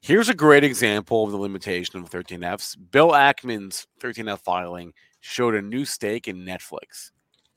[0.00, 2.76] Here's a great example of the limitation of 13Fs.
[2.90, 7.12] Bill Ackman's 13F filing showed a new stake in Netflix.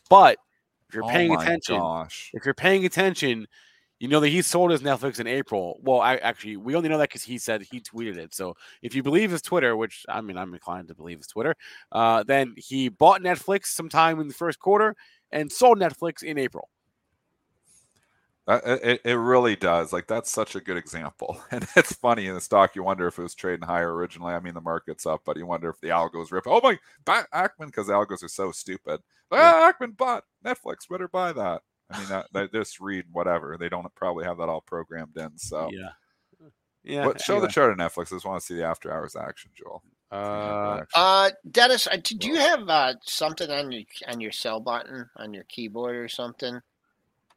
[0.09, 0.37] But
[0.89, 2.31] if you're oh paying attention, gosh.
[2.33, 3.47] if you're paying attention,
[3.99, 5.79] you know that he sold his Netflix in April.
[5.81, 8.33] Well, I, actually, we only know that because he said he tweeted it.
[8.33, 11.55] So if you believe his Twitter, which I mean, I'm inclined to believe his Twitter,
[11.91, 14.95] uh, then he bought Netflix sometime in the first quarter
[15.31, 16.69] and sold Netflix in April.
[18.47, 19.91] That- it, it really does.
[19.91, 21.41] Like that's such a good example.
[21.51, 24.33] And it's funny in the stock, you wonder if it was trading higher originally.
[24.33, 26.45] I mean, the market's up, but you wonder if the algos rip.
[26.47, 29.01] Oh my, buy Ackman because algos are so stupid.
[29.31, 30.87] Ah, Ackman bought Netflix.
[30.89, 31.61] Better buy that.
[31.89, 33.57] I mean, that, they just read whatever.
[33.59, 35.37] They don't probably have that all programmed in.
[35.37, 35.89] So, Yeah.
[36.83, 37.05] Yeah.
[37.07, 37.47] What- show anyway.
[37.47, 38.11] the chart of Netflix.
[38.11, 39.81] I just want to see the after hours action, Joel.
[40.11, 45.09] Uh, Uh, Dennis, uh, do you have uh, something on your on your sell button
[45.17, 46.61] on your keyboard or something?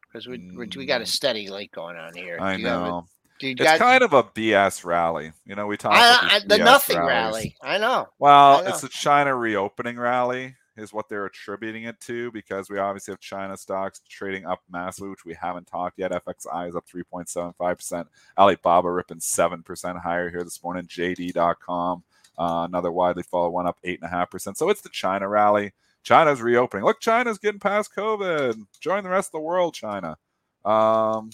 [0.09, 1.09] Because we we, we got a Mm.
[1.09, 2.39] steady lake going on here.
[2.41, 3.07] I Do you have a- know.
[3.41, 5.33] you It's got kind of a BS rally.
[5.47, 7.35] You know, we talked I, about I, the BS nothing rallies.
[7.35, 7.57] rally?
[7.63, 8.09] I know.
[8.19, 8.89] Well, I it's know.
[8.89, 13.57] the China reopening rally is what they're attributing it to because we obviously have China
[13.57, 16.13] stocks trading up massively, which we haven't talked yet.
[16.13, 18.07] FXI is up 3.75%.
[18.39, 20.85] Alibaba ripping 7% higher here this morning.
[20.87, 22.03] JD.com,
[22.39, 24.57] uh, another widely followed one up 8.5%.
[24.57, 25.73] So it's the China rally.
[26.03, 26.85] China's reopening.
[26.85, 28.57] Look, China's getting past COVID.
[28.81, 30.17] Join the rest of the world, China.
[30.65, 31.31] Um,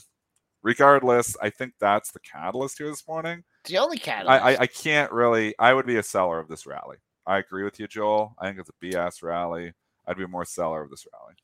[0.63, 3.45] regardless, I think that's the catalyst here this morning.
[3.65, 4.45] The only I, catalyst.
[4.45, 5.55] I, I can't really.
[5.59, 6.97] I would be a seller of this rally.
[7.27, 8.35] I agree with you, Joel.
[8.39, 9.73] I think it's a BS rally.
[10.07, 11.35] I'd be more seller of this rally.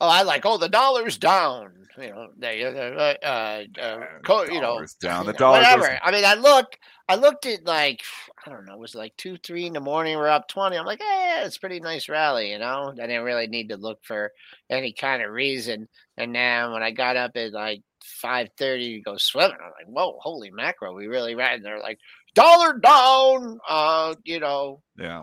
[0.00, 0.44] Oh, I like.
[0.46, 1.72] Oh, the dollar's down.
[1.96, 5.26] You know, they, uh, uh, uh, co- you know, Dollar's down.
[5.26, 5.98] The dollar goes- whatever.
[6.02, 6.78] I mean, I looked.
[7.10, 8.02] I looked at like
[8.46, 8.74] I don't know.
[8.74, 10.16] It was like two, three in the morning.
[10.16, 10.76] We're up twenty.
[10.76, 12.52] I'm like, eh, it's a pretty nice rally.
[12.52, 14.30] You know, I didn't really need to look for
[14.70, 15.88] any kind of reason.
[16.18, 19.86] And then when I got up at like five thirty to go swimming, I'm like,
[19.86, 21.54] whoa, holy macro, we really ran.
[21.56, 21.98] And they're like,
[22.34, 23.58] dollar down.
[23.68, 25.22] Uh, you know, Yeah.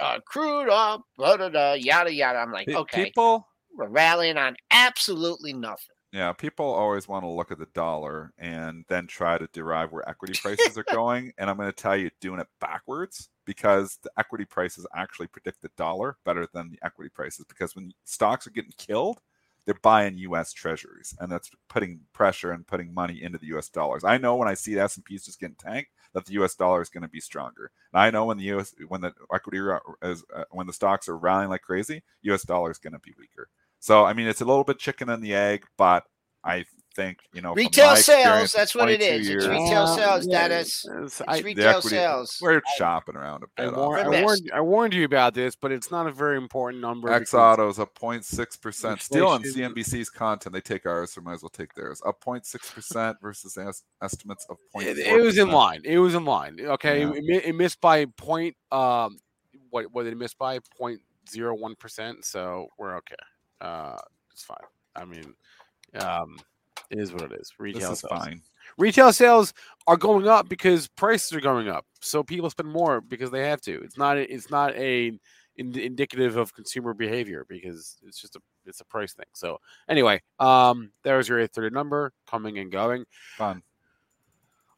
[0.00, 2.38] uh, crude up, blah, blah, blah, yada yada.
[2.38, 3.46] I'm like, okay, People.
[3.76, 5.96] We're rallying on absolutely nothing.
[6.12, 10.08] Yeah, people always want to look at the dollar and then try to derive where
[10.08, 11.32] equity prices are going.
[11.36, 15.60] And I'm going to tell you, doing it backwards because the equity prices actually predict
[15.62, 17.44] the dollar better than the equity prices.
[17.48, 19.20] Because when stocks are getting killed,
[19.66, 20.52] they're buying U.S.
[20.52, 23.68] Treasuries, and that's putting pressure and putting money into the U.S.
[23.68, 24.04] dollars.
[24.04, 26.54] I know when I see the S&P is just getting tanked, that the U.S.
[26.54, 27.72] dollar is going to be stronger.
[27.92, 28.74] And I know when the U.S.
[28.86, 29.58] when the equity
[30.02, 32.44] is uh, when the stocks are rallying like crazy, U.S.
[32.44, 33.48] dollar is going to be weaker.
[33.80, 36.04] So I mean, it's a little bit chicken and the egg, but
[36.44, 36.64] I
[36.96, 38.52] think you know retail sales.
[38.52, 39.28] That's what it is.
[39.28, 40.86] Years, it's retail sales, yeah, Dennis.
[41.02, 42.38] It's, it's retail equity, sales.
[42.40, 43.74] We're shopping around a bit.
[43.74, 46.80] I, war- I, warned, I, warned, you about this, but it's not a very important
[46.80, 47.12] number.
[47.12, 49.02] X Autos up 0.6 percent.
[49.02, 52.00] Still on CNBC's content, they take ours, so might as well take theirs.
[52.04, 54.82] Up 0.6 percent versus es- estimates of 0.4.
[54.86, 55.82] It, it, was in line.
[55.84, 56.58] It was in line.
[56.60, 57.12] Okay, yeah.
[57.14, 58.56] it, it, missed by point.
[58.72, 59.18] Um,
[59.70, 60.58] what what did it miss by?
[60.80, 62.24] 0.01 percent.
[62.24, 63.16] So we're okay.
[63.60, 63.96] Uh,
[64.32, 64.56] it's fine.
[64.94, 65.34] I mean,
[65.98, 66.38] um,
[66.90, 67.52] it is what it is.
[67.58, 68.10] Retail is sales.
[68.10, 68.42] fine.
[68.78, 69.54] Retail sales
[69.86, 71.86] are going up because prices are going up.
[72.00, 73.80] So people spend more because they have to.
[73.82, 74.18] It's not.
[74.18, 75.18] It's not a
[75.58, 79.26] indicative of consumer behavior because it's just a it's a price thing.
[79.32, 83.04] So anyway, um, there's your 830 number coming and going.
[83.36, 83.62] Fun.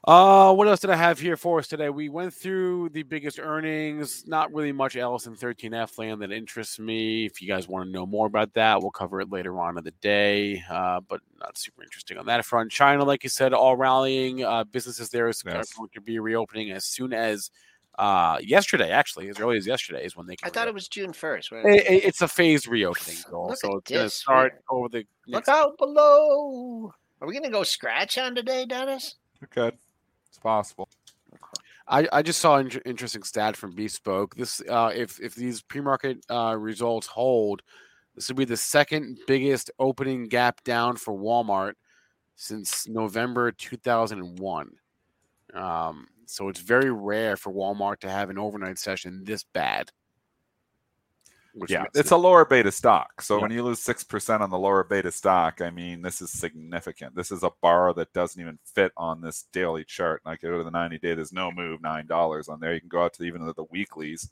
[0.04, 1.90] Uh, what else did I have here for us today?
[1.90, 4.26] We went through the biggest earnings.
[4.26, 7.26] Not really much else in 13F land that interests me.
[7.26, 9.82] If you guys want to know more about that, we'll cover it later on in
[9.82, 10.62] the day.
[10.70, 12.70] Uh, but not super interesting on that front.
[12.70, 14.44] China, like you said, all rallying.
[14.44, 15.72] Uh, businesses there is yes.
[15.72, 17.50] going to be reopening as soon as
[17.98, 20.36] uh, yesterday, actually, as early as yesterday is when they.
[20.44, 21.50] I thought it was June first.
[21.50, 25.04] It, it's a phased reopening, goal, so it's going to start over the.
[25.26, 26.94] Look out below.
[27.20, 29.16] Are we going to go scratch on today, Dennis?
[29.40, 29.76] We could.
[30.28, 30.88] It's possible.
[31.86, 34.34] I, I just saw an interesting stat from Bespoke.
[34.34, 37.62] This uh, if if these pre-market uh, results hold,
[38.14, 41.74] this would be the second biggest opening gap down for Walmart
[42.36, 44.70] since November 2001.
[45.54, 49.90] Um, so it's very rare for Walmart to have an overnight session this bad
[51.68, 53.22] yeah, it's a lower beta stock.
[53.22, 53.42] So yeah.
[53.42, 57.14] when you lose six percent on the lower beta stock, I mean, this is significant.
[57.14, 60.22] This is a bar that doesn't even fit on this daily chart.
[60.24, 62.74] Like go to the ninety day, there's no move, nine dollars on there.
[62.74, 64.30] You can go out to even the weeklies.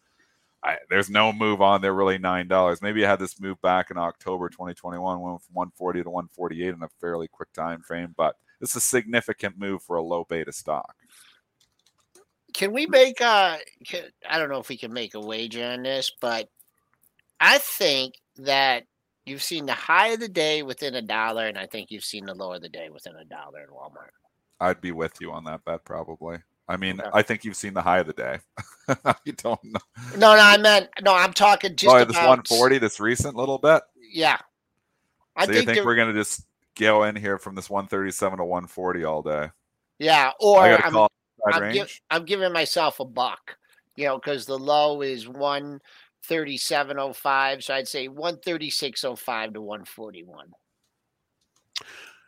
[0.62, 2.82] I, there's no move on there, really nine dollars.
[2.82, 6.82] Maybe I had this move back in October 2021, went from 140 to 148 in
[6.82, 10.94] a fairly quick time frame, but it's a significant move for a low beta stock.
[12.52, 13.20] Can we make?
[13.20, 16.48] Uh, can, I don't know if we can make a wager on this, but
[17.40, 18.84] I think that
[19.24, 22.26] you've seen the high of the day within a dollar, and I think you've seen
[22.26, 24.10] the low of the day within a dollar in Walmart.
[24.60, 26.38] I'd be with you on that bet probably.
[26.68, 27.10] I mean, okay.
[27.12, 28.38] I think you've seen the high of the day.
[29.24, 29.80] you don't know.
[30.12, 31.14] No, no, I meant no.
[31.14, 33.82] I'm talking just oh, about this 140, this recent little bit.
[34.12, 34.38] Yeah,
[35.36, 36.42] I so think you think we're gonna just
[36.76, 39.50] go in here from this 137 to 140 all day?
[39.98, 41.08] Yeah, or I'm,
[41.52, 43.56] I'm, give, I'm giving myself a buck,
[43.96, 45.80] you know, because the low is one
[46.26, 47.64] 3705.
[47.64, 50.52] So I'd say 13605 to 141.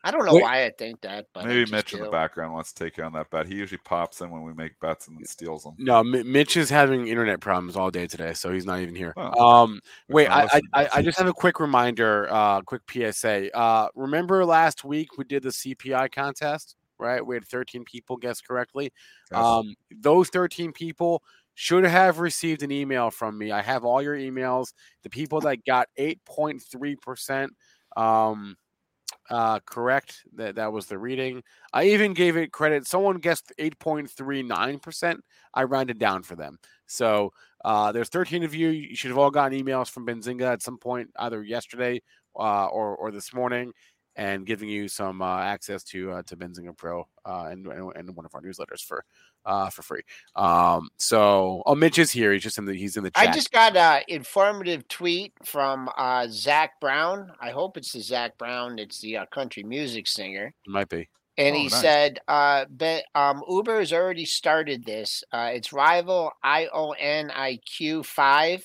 [0.04, 1.98] I don't know Wait, why I think that, but maybe Mitch do.
[1.98, 3.48] in the background wants to take you on that bet.
[3.48, 5.74] He usually pops in when we make bets and then steals them.
[5.76, 9.12] No, Mitch is having internet problems all day today, so he's not even here.
[9.16, 13.54] Oh, um, wait, I, I, I, just have a quick reminder, uh, quick PSA.
[13.54, 17.24] Uh, remember last week we did the CPI contest, right?
[17.24, 18.92] We had 13 people guess correctly.
[19.32, 19.40] Yes.
[19.40, 21.24] Um, those 13 people
[21.60, 23.50] should have received an email from me.
[23.50, 24.72] I have all your emails.
[25.02, 27.48] The people that got 8.3%
[27.96, 28.54] um,
[29.28, 31.42] uh, correct, that, that was the reading.
[31.72, 32.86] I even gave it credit.
[32.86, 35.18] Someone guessed 8.39%.
[35.52, 36.60] I rounded down for them.
[36.86, 37.32] So
[37.64, 38.68] uh, there's 13 of you.
[38.68, 42.00] You should have all gotten emails from Benzinga at some point, either yesterday
[42.38, 43.72] uh, or, or this morning
[44.18, 48.26] and giving you some uh, access to uh, to Benzinga Pro uh, and, and one
[48.26, 49.04] of our newsletters for
[49.46, 50.02] uh, for free.
[50.35, 52.33] Um, so, oh, Mitch is here.
[52.33, 53.11] He's just in the he's in the.
[53.12, 53.28] Chat.
[53.28, 57.33] I just got an informative tweet from uh, Zach Brown.
[57.40, 58.78] I hope it's the Zach Brown.
[58.78, 60.52] It's the uh, country music singer.
[60.66, 61.09] It might be.
[61.38, 61.81] And oh, he nice.
[61.81, 65.22] said, uh, but, um, Uber has already started this.
[65.33, 68.64] Uh, its rival IONIQ 5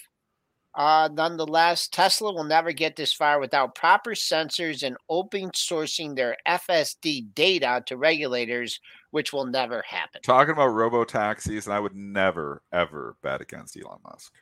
[0.75, 6.35] uh, nonetheless, Tesla will never get this far without proper sensors and open sourcing their
[6.47, 8.79] FSD data to regulators,
[9.11, 10.21] which will never happen.
[10.23, 14.33] Talking about robo taxis, and I would never, ever bet against Elon Musk.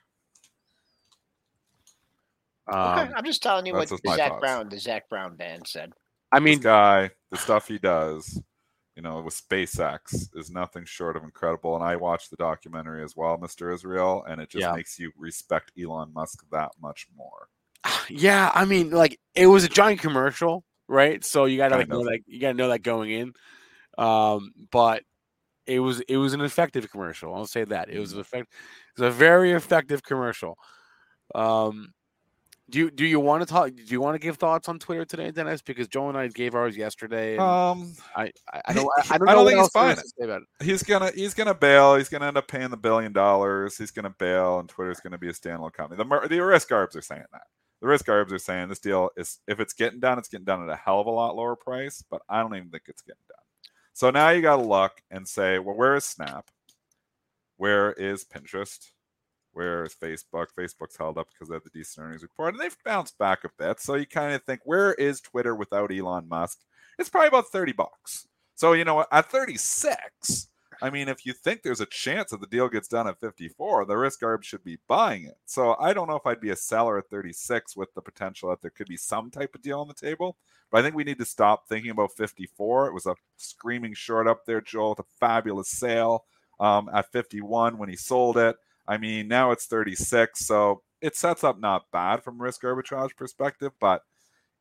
[2.71, 4.39] Okay, um, I'm just telling you what Zach thoughts.
[4.39, 5.91] Brown, the Zac Brown band said.
[6.31, 8.41] I mean, this guy, the stuff he does,
[9.01, 11.73] you know, with SpaceX is nothing short of incredible.
[11.75, 13.73] And I watched the documentary as well, Mr.
[13.73, 14.73] Israel, and it just yeah.
[14.73, 17.47] makes you respect Elon Musk that much more.
[18.09, 21.23] Yeah, I mean, like it was a giant commercial, right?
[21.23, 23.33] So you gotta like know that you gotta know that going in.
[23.97, 25.03] Um, but
[25.65, 27.33] it was it was an effective commercial.
[27.33, 28.19] I'll say that it was Mm-hmm.
[28.19, 28.53] effect.
[28.97, 30.57] It was a very effective commercial.
[31.33, 31.93] Um,
[32.71, 33.75] do you do you want to talk?
[33.75, 35.61] Do you want to give thoughts on Twitter today, Dennis?
[35.61, 37.37] Because Joe and I gave ours yesterday.
[37.37, 38.31] Um, I,
[38.65, 40.03] I don't I, I don't I know don't what think he's else there buying is
[40.03, 40.65] to say about it.
[40.65, 41.95] he's gonna he's gonna bail.
[41.95, 43.77] He's gonna end up paying the billion dollars.
[43.77, 46.01] He's gonna bail, and Twitter's gonna be a standalone company.
[46.03, 47.43] The the risk arbs are saying that.
[47.81, 50.63] The risk arbs are saying this deal is if it's getting done, it's getting done
[50.63, 52.03] at a hell of a lot lower price.
[52.09, 53.37] But I don't even think it's getting done.
[53.93, 56.49] So now you got to look and say, well, where is Snap?
[57.57, 58.91] Where is Pinterest?
[59.53, 60.47] Where is Facebook?
[60.57, 63.49] Facebook's held up because they have the decent earnings report, and they've bounced back a
[63.57, 63.79] bit.
[63.79, 66.59] So you kind of think, where is Twitter without Elon Musk?
[66.97, 68.27] It's probably about thirty bucks.
[68.55, 69.05] So you know?
[69.11, 70.47] At thirty six,
[70.81, 73.85] I mean, if you think there's a chance that the deal gets done at 54,
[73.85, 75.37] the risk arb should be buying it.
[75.45, 78.61] So I don't know if I'd be a seller at 36 with the potential that
[78.61, 80.37] there could be some type of deal on the table.
[80.71, 82.87] But I think we need to stop thinking about 54.
[82.87, 86.25] It was a screaming short up there, Joel, with a fabulous sale
[86.59, 88.55] um, at 51 when he sold it.
[88.91, 90.45] I mean, now it's 36.
[90.45, 93.71] So it sets up not bad from risk arbitrage perspective.
[93.79, 94.01] But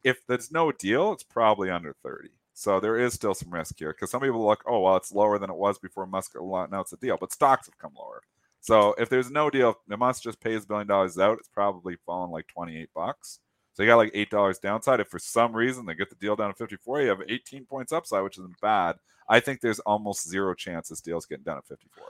[0.04, 2.28] if there's no deal, it's probably under 30.
[2.54, 5.40] So there is still some risk here because some people look, oh, well, it's lower
[5.40, 8.22] than it was before Musk announced the deal, but stocks have come lower.
[8.60, 11.96] So if there's no deal, if Musk just pays a billion dollars out, it's probably
[12.06, 13.40] fallen like 28 bucks.
[13.72, 15.00] So you got like eight dollars downside.
[15.00, 17.92] If for some reason they get the deal down to 54, you have 18 points
[17.92, 18.96] upside, which isn't bad.
[19.28, 22.04] I think there's almost zero chance this deal's getting done at 54.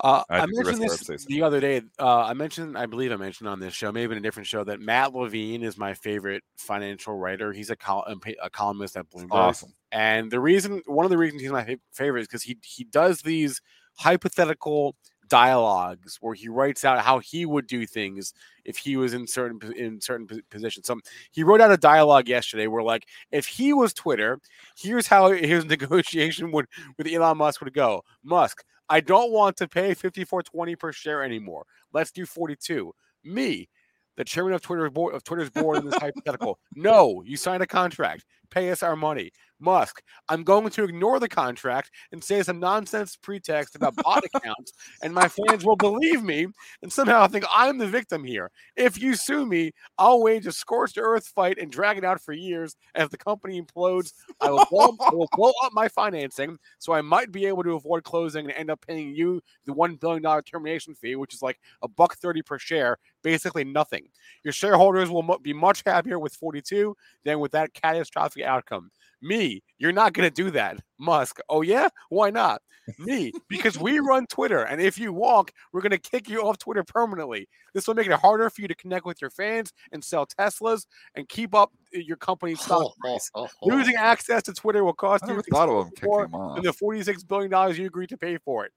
[0.00, 1.26] Uh, I I, think the mentioned this arb says so.
[1.28, 1.82] the other day.
[1.98, 4.64] Uh, I mentioned, I believe I mentioned on this show, maybe in a different show,
[4.64, 7.52] that Matt Levine is my favorite financial writer.
[7.52, 8.06] He's a, col-
[8.42, 9.32] a columnist at Bloomberg.
[9.32, 9.72] Awesome.
[9.92, 13.20] And the reason, one of the reasons he's my favorite is because he he does
[13.20, 13.60] these
[13.96, 14.96] hypothetical
[15.28, 18.34] dialogues where he writes out how he would do things
[18.64, 20.86] if he was in certain in certain positions.
[20.86, 20.98] So
[21.30, 24.38] he wrote out a dialogue yesterday where like if he was Twitter,
[24.76, 26.66] here's how his negotiation would
[26.98, 28.04] with Elon Musk would go.
[28.22, 31.64] Musk, I don't want to pay 54.20 per share anymore.
[31.92, 32.92] Let's do 42.
[33.24, 33.68] Me,
[34.16, 36.58] the chairman of Twitter's board of Twitter's board in this hypothetical.
[36.74, 38.24] No, you signed a contract.
[38.54, 39.32] Pay us our money.
[39.58, 44.72] Musk, I'm going to ignore the contract and say some nonsense pretext about bot accounts,
[45.02, 46.46] and my fans will believe me
[46.82, 48.50] and somehow I think I'm the victim here.
[48.76, 52.32] If you sue me, I'll wage a scorched earth fight and drag it out for
[52.32, 52.76] years.
[52.94, 56.92] And if the company implodes, I will blow, I will blow up my financing, so
[56.92, 60.22] I might be able to avoid closing and end up paying you the one billion
[60.22, 64.08] dollar termination fee, which is like a buck thirty per share, basically nothing.
[64.44, 66.94] Your shareholders will be much happier with 42
[67.24, 68.90] than with that catastrophic outcome.
[69.22, 70.78] Me, you're not going to do that.
[70.98, 71.88] Musk, oh yeah?
[72.10, 72.60] Why not?
[72.98, 76.58] Me, because we run Twitter, and if you walk, we're going to kick you off
[76.58, 77.48] Twitter permanently.
[77.72, 80.84] This will make it harder for you to connect with your fans and sell Teslas
[81.14, 83.30] and keep up uh, your company's stock Oh, oh, price.
[83.34, 83.66] oh, oh.
[83.68, 87.86] Losing access to Twitter will cost you thought of him than the $46 billion you
[87.86, 88.72] agreed to pay for it.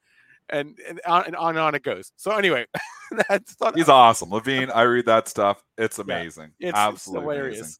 [0.49, 2.13] And, and, on, and on and on it goes.
[2.15, 2.65] So, anyway,
[3.28, 4.30] that's He's awesome.
[4.32, 5.61] Levine, I read that stuff.
[5.78, 6.51] It's Yeah, amazing.
[6.61, 7.74] it's, Absolutely it's amazing.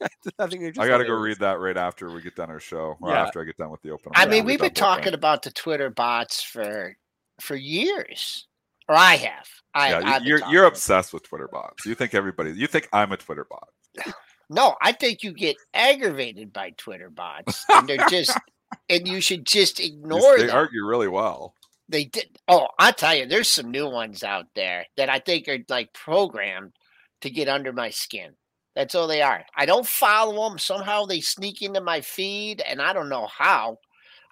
[0.38, 2.96] I think I got to go read that right after we get done our show,
[3.00, 3.22] or Yeah.
[3.22, 4.12] after I get done with the open.
[4.14, 6.96] I mean, we've been talking about the Twitter bots for
[7.40, 8.46] for years,
[8.88, 9.48] or I have.
[9.74, 11.84] I, Yeah, I've you- been you're you're obsessed with Twitter bots.
[11.86, 12.52] You think everybody.
[12.52, 13.68] You think I'm a Twitter bot.
[14.50, 18.34] No, I think you get aggravated by Twitter bots, and they're just,
[18.88, 20.56] and you should just ignore They them.
[20.56, 21.52] argue really well.
[21.90, 22.38] They did.
[22.48, 25.92] Oh, I tell you, there's some new ones out there that I think are like
[25.92, 26.72] programmed
[27.20, 28.30] to get under my skin.
[28.78, 29.44] That's all they are.
[29.56, 30.56] I don't follow them.
[30.56, 33.78] Somehow they sneak into my feed, and I don't know how.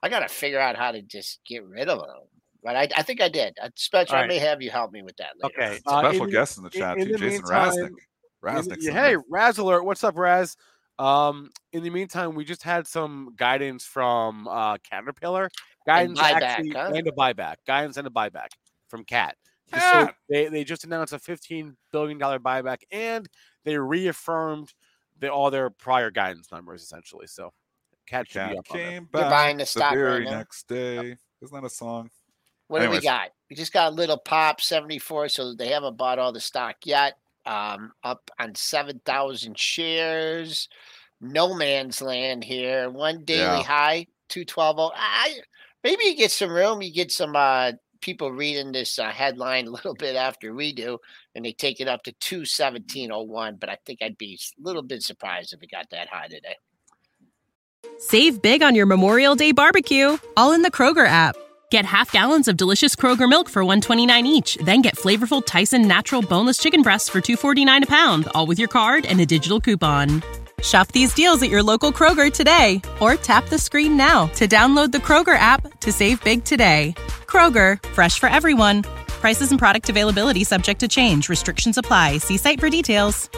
[0.05, 2.29] I got to figure out how to just get rid of them.
[2.63, 3.59] But I, I think I did.
[3.61, 5.53] Uh, Spencer, All I may have you help me with that later.
[5.73, 5.81] Okay.
[5.85, 7.87] uh, Special in- guest in the chat in too, the Jason meantime, Rasnick.
[7.89, 9.25] in the- Rasnick's yeah, in hey, there.
[9.29, 9.85] Raz alert!
[9.85, 10.57] What's up, Raz?
[11.01, 15.51] Um, in the meantime, we just had some guidance from uh, Caterpillar.
[15.89, 16.93] Guidance buyback, actually huh?
[16.95, 17.57] and a buyback.
[17.67, 18.51] Guidance and a buyback
[18.89, 19.35] from Cat.
[19.75, 23.29] So they, they just announced a fifteen billion dollar buyback, and
[23.65, 24.73] they reaffirmed
[25.19, 27.27] the, all their prior guidance numbers essentially.
[27.27, 27.53] So
[28.07, 28.91] Cat should be Cat up on that.
[28.91, 30.39] came You're back buying the the stock right very now?
[30.39, 31.17] next day.
[31.43, 32.11] Isn't that a song?
[32.69, 33.31] What do we got?
[33.49, 37.15] We just got a little pop 74, so they haven't bought all the stock yet.
[37.45, 40.69] Um, up on 7,000 shares.
[41.21, 42.91] No man's land here.
[42.91, 43.63] One daily Yeah.
[43.63, 44.93] high, 212.
[44.97, 45.39] I
[45.85, 46.83] maybe you get some room.
[46.83, 50.99] You get some uh, people reading this uh, headline a little bit after we do,
[51.35, 53.61] and they take it up to 217.01.
[53.61, 56.57] But I think I'd be a little bit surprised if it got that high today.
[57.99, 61.37] Save big on your Memorial Day barbecue, all in the Kroger app.
[61.71, 66.23] Get half gallons of delicious Kroger milk for 129 each, then get flavorful Tyson natural
[66.23, 70.23] boneless chicken breasts for 249 a pound, all with your card and a digital coupon.
[70.63, 74.91] Shop these deals at your local Kroger today or tap the screen now to download
[74.91, 76.95] the Kroger app to save big today.
[77.37, 78.83] Kroger, fresh for everyone.
[79.21, 81.29] Prices and product availability subject to change.
[81.29, 82.17] Restrictions apply.
[82.17, 83.29] See site for details.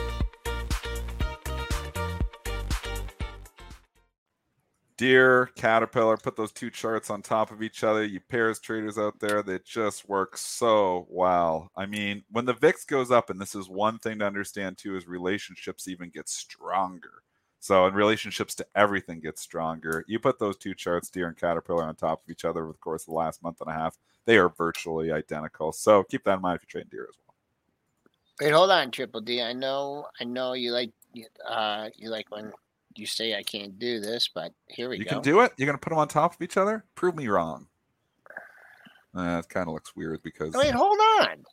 [4.97, 8.05] Deere, Caterpillar, put those two charts on top of each other.
[8.05, 11.71] You pairs traders out there, they just work so well.
[11.77, 14.97] I mean, when the VIX goes up, and this is one thing to understand too,
[14.97, 17.18] is relationships even get stronger.
[17.61, 20.05] So, in relationships to everything gets stronger.
[20.07, 22.79] You put those two charts, Deere and Caterpillar, on top of each other over the
[22.79, 25.73] course of the last month and a half, they are virtually identical.
[25.73, 27.35] So, keep that in mind if you trade Deere as well.
[28.41, 29.43] Wait, hold on, Triple D.
[29.43, 30.93] I know, I know you like,
[31.49, 32.53] uh, you like when
[32.95, 35.09] you say I can't do this, but here we you go.
[35.09, 35.53] You can do it.
[35.57, 36.85] You're going to put them on top of each other?
[36.95, 37.67] Prove me wrong.
[39.17, 41.45] Uh, it kind of looks weird because Wait, hold on.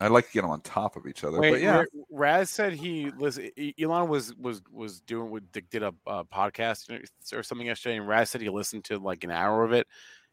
[0.00, 1.40] I'd like to get them on top of each other.
[1.40, 3.50] Wait, but yeah, Raz said he listen.
[3.80, 6.88] Elon was was was doing with did a uh, podcast
[7.32, 9.88] or something yesterday, and Raz said he listened to like an hour of it,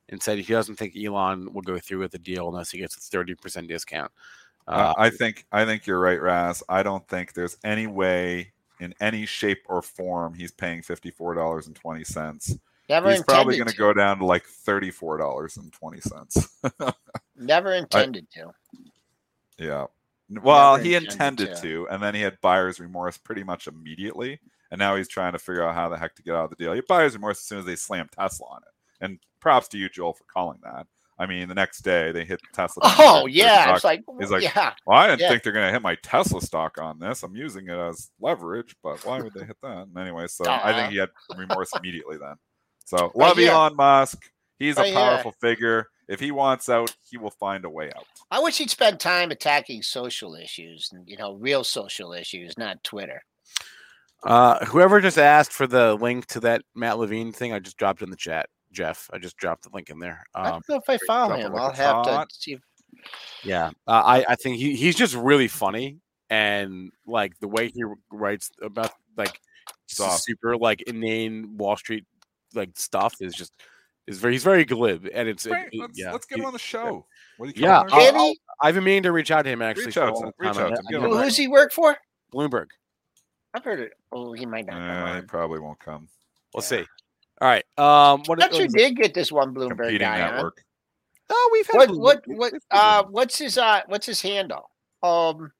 [0.09, 2.95] and said he doesn't think Elon will go through with the deal unless he gets
[2.95, 4.11] a thirty percent discount.
[4.67, 6.63] Uh, I think I think you're right, Raz.
[6.69, 11.33] I don't think there's any way in any shape or form he's paying fifty four
[11.33, 12.55] dollars and twenty cents.
[12.87, 16.59] Never He's probably going to go down to like thirty four dollars and twenty cents.
[17.35, 18.51] Never intended to.
[19.57, 19.85] Yeah.
[20.29, 21.87] Well, he intended intended to.
[21.91, 24.39] and then he had buyer's remorse pretty much immediately,
[24.71, 26.55] and now he's trying to figure out how the heck to get out of the
[26.55, 26.73] deal.
[26.73, 29.87] He buyer's remorse as soon as they slammed Tesla on it, and props to you,
[29.89, 30.87] Joel, for calling that.
[31.17, 32.81] I mean, the next day they hit Tesla.
[32.97, 35.29] Oh yeah, it's like, He's like, yeah, Well, I didn't Yeah.
[35.29, 37.23] think they're going to hit my Tesla stock on this.
[37.23, 39.77] I'm using it as leverage, but why would they hit that?
[39.87, 42.35] And anyway, so I think he had remorse immediately then.
[42.85, 43.51] So love here.
[43.51, 44.29] Elon Musk.
[44.59, 44.95] He's Right a here.
[44.95, 45.87] powerful figure.
[46.07, 48.05] If he wants out, he will find a way out.
[48.29, 52.83] I wish he'd spend time attacking social issues and you know real social issues, not
[52.83, 53.23] Twitter.
[54.23, 58.01] Uh, whoever just asked for the link to that Matt Levine thing, I just dropped
[58.01, 58.49] in the chat.
[58.71, 60.23] Jeff, I just dropped the link in there.
[60.33, 61.55] I Um, don't know if I follow him.
[61.55, 62.53] I'll it's have to see.
[62.53, 62.61] If,
[63.43, 65.99] Yeah, uh, I I think he he's just really funny
[66.29, 69.39] and like the way he writes about like
[69.87, 72.05] super like inane Wall Street
[72.53, 73.53] like stuff is just
[74.07, 75.67] is very he's very glib and it's it- Great.
[75.71, 77.05] it- let's, yeah let's get him on the show.
[77.37, 78.15] What you Yeah, call him?
[78.15, 79.87] I'll, i've been meaning to reach out to him actually.
[79.87, 81.37] Reach out to him, reach out to him, I give know him a that- Who's
[81.37, 81.97] he work for?
[82.33, 82.67] Bloomberg.
[83.53, 83.93] I've heard it.
[84.11, 84.73] Oh, he might not.
[84.75, 86.07] come Eh, he probably won't come.
[86.53, 86.85] We'll see.
[87.41, 87.63] All right.
[87.77, 88.77] Um, what, But what you is it?
[88.77, 90.35] did get this one Bloomberg Competing guy on.
[90.35, 90.63] network.
[91.29, 91.89] Oh, we've had What
[92.23, 92.37] Bloomberg.
[92.37, 94.69] what what uh what's his uh what's his handle?
[95.03, 95.51] Um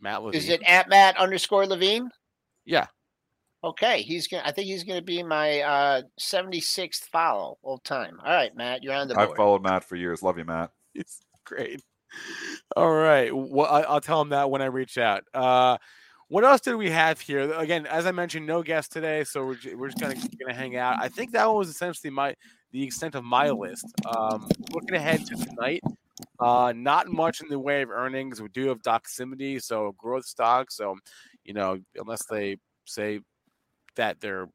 [0.00, 0.38] Matt Levine?
[0.38, 2.10] is it at Matt underscore Levine?
[2.64, 2.86] Yeah.
[3.64, 8.20] Okay, he's gonna I think he's gonna be my uh 76th follow all time.
[8.22, 9.30] All right, Matt, you're on the Board.
[9.30, 10.22] I've followed Matt for years.
[10.22, 10.70] Love you, Matt.
[10.94, 11.82] It's great.
[12.76, 13.34] All right.
[13.34, 15.24] Well, I, I'll tell him that when I reach out.
[15.34, 15.76] Uh,
[16.28, 17.52] what else did we have here?
[17.52, 20.96] Again, as I mentioned, no guests today, so we're, we're just gonna gonna hang out.
[21.00, 22.36] I think that one was essentially my
[22.70, 23.86] the extent of my list.
[24.06, 25.82] Um, looking ahead to tonight,
[26.38, 28.40] uh, not much in the way of earnings.
[28.40, 30.70] We do have Doximity, so growth stock.
[30.70, 30.96] So,
[31.44, 33.20] you know, unless they say
[33.96, 34.48] that they're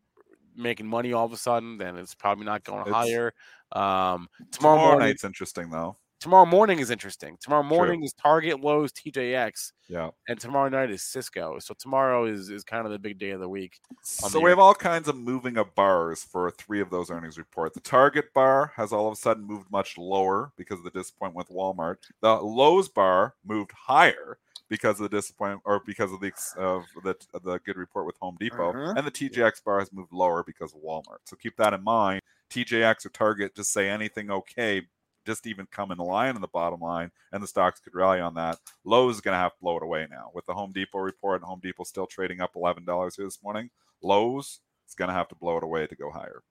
[0.56, 3.34] making money all of a sudden, then it's probably not going It's- higher.
[3.72, 5.98] Um, tomorrow, Tomorrow morning, night's interesting though.
[6.20, 7.38] tomorrow morning is interesting.
[7.40, 10.10] Tomorrow morning is Target, Lowe's, TJX, Yeah.
[10.28, 11.60] and tomorrow night is Cisco.
[11.60, 13.80] So tomorrow is is kind of the big day of the week.
[14.02, 17.38] So the we have all kinds of moving of bars for three of those earnings
[17.38, 17.74] report.
[17.76, 21.48] The Target bar has all of a sudden moved much lower because of the disappointment
[21.48, 21.98] with Walmart.
[22.22, 24.40] The Lowe's bar moved higher
[24.70, 28.38] because of the disappointment or because of the of the the good report with Home
[28.40, 28.98] Depot, Mhm.
[28.98, 31.20] and the TJX bar has moved lower because of Walmart.
[31.26, 32.22] So keep that in mind.
[32.50, 34.88] TJX or Target just say anything okay,
[35.26, 38.34] just even come in line on the bottom line, and the stocks could rally on
[38.36, 38.60] that.
[38.84, 41.42] Lowe's is going to have to blow it away now with the Home Depot report.
[41.42, 43.70] and Home Depot still trading up eleven dollars here this morning.
[44.02, 46.42] Lowe's is going to have to blow it away to go higher.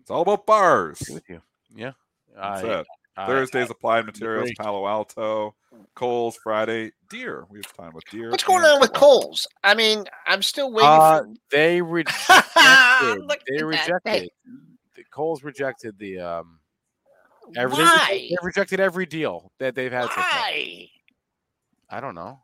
[0.00, 1.00] It's all about bars.
[1.02, 1.42] Agree with you.
[1.74, 1.92] Yeah.
[2.34, 2.86] That's I- it.
[3.22, 4.54] I- Thursday's applied materials, agree.
[4.58, 5.54] Palo Alto,
[5.94, 7.44] Kohl's, Friday, Deere.
[7.50, 8.30] We have time with Deere.
[8.30, 9.24] What's going on with Kohl's.
[9.24, 9.46] Kohl's?
[9.64, 13.28] I mean, I'm still waiting Uh, for they rejected.
[13.48, 14.30] They rejected.
[14.94, 16.58] The Kohl's rejected the um.
[17.56, 17.86] Everything.
[17.86, 18.28] Why?
[18.30, 20.06] They rejected every deal that they've had.
[20.06, 20.88] Why?
[21.88, 22.38] I don't know.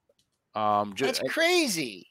[0.56, 2.08] Um, That's just crazy.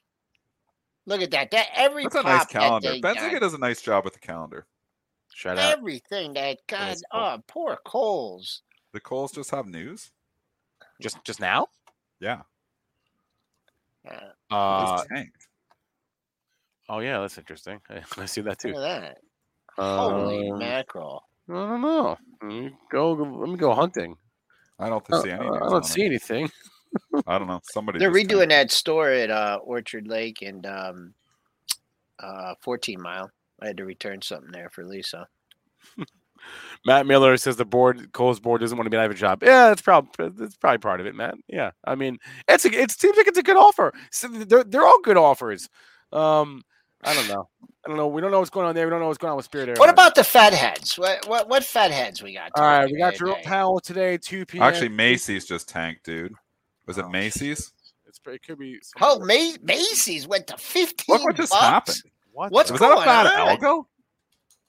[1.05, 1.51] Look at that.
[1.51, 2.91] That every That's a nice pop that calendar.
[2.91, 4.66] they Benzinga does a nice job with the calendar.
[5.36, 5.78] Shut up.
[5.78, 6.96] everything that God.
[7.12, 8.62] Oh, poor Kohl's.
[8.94, 10.12] The Kohl's just have news.
[11.02, 11.68] Just just now.
[12.22, 12.44] Yeah,
[14.10, 15.04] Uh, Uh,
[16.88, 17.82] oh yeah, that's interesting.
[18.18, 18.80] I see that look too.
[18.80, 19.18] at that.
[19.78, 21.24] Holy Um, mackerel.
[21.50, 22.18] I don't know.
[22.90, 24.16] Go, let me go hunting.
[24.80, 25.46] I don't see any.
[25.46, 26.06] I don't see it.
[26.06, 26.50] anything.
[27.28, 27.60] I don't know.
[27.64, 31.14] Somebody They're just redoing that store at uh, Orchard Lake and um,
[32.20, 33.30] uh, 14 Mile.
[33.62, 35.28] I had to return something there for Lisa.
[36.86, 39.41] Matt Miller says the board, Kohl's board doesn't want to be out of a job.
[39.43, 41.36] Yeah, that's probably that's probably part of it, Matt.
[41.47, 43.93] Yeah, I mean, it's a, it seems like it's a good offer.
[44.12, 45.70] So they're they're all good offers.
[46.12, 46.62] Um,
[47.03, 47.49] I don't know.
[47.86, 48.08] I don't know.
[48.08, 48.86] We don't know what's going on there.
[48.86, 49.80] We don't know what's going on with Spirit Airlines.
[49.80, 50.97] What about the Fed heads?
[50.97, 52.51] What what what Fed heads we got?
[52.56, 53.18] All right, we got today?
[53.18, 54.64] Jerome Powell today, two p.m.
[54.64, 56.34] Actually, Macy's just tanked, dude.
[56.86, 57.72] Was it Oh, Macy's?
[58.08, 58.80] It's it could be.
[59.01, 61.64] Oh, Macy's went to 15 Look what just bucks?
[61.64, 62.01] happened.
[62.36, 62.52] What?
[62.52, 63.58] what's Was that a going bad on?
[63.58, 63.86] algo?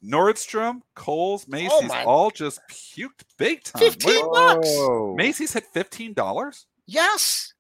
[0.05, 3.81] Nordstrom, Kohl's, Macy's oh all just puked big time.
[3.83, 4.69] 15 What- bucks.
[5.17, 6.67] Macy's hit fifteen dollars.
[6.87, 7.53] Yes.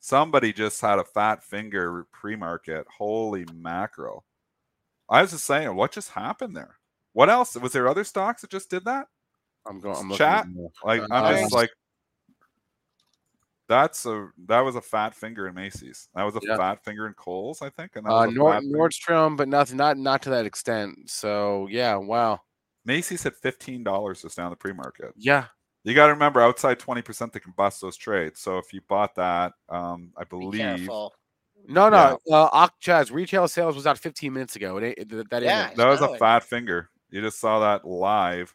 [0.00, 2.86] Somebody just had a fat finger pre-market.
[2.98, 4.24] Holy mackerel!
[5.08, 6.76] I was just saying, what just happened there?
[7.12, 7.54] What else?
[7.56, 9.06] Was there other stocks that just did that?
[9.66, 9.96] I'm going.
[9.96, 10.46] I'm Chat?
[10.46, 10.86] at.
[10.86, 11.70] Like Uh, I'm just like,
[13.68, 16.08] that's a that was a fat finger in Macy's.
[16.14, 16.56] That was a Yeah.
[16.56, 17.96] fat finger in Kohl's, I think.
[17.96, 21.08] And that Uh, Nord, Nordstrom, but nothing, not not to that extent.
[21.10, 22.40] So yeah, wow,
[22.84, 25.12] Macy's hit fifteen dollars just down the pre-market.
[25.16, 25.46] yeah,
[25.84, 28.40] You got to remember, outside twenty percent, they can bust those trades.
[28.40, 31.14] So if you bought that, um, I believe careful.
[31.66, 32.18] no, no.
[32.30, 34.76] Uh, Ak- Chaz, retail sales was out 15 minutes ago.
[34.76, 35.72] It, ain't- that, that Yeah.
[35.74, 36.90] that was a fat finger.
[37.10, 38.54] You just saw that live.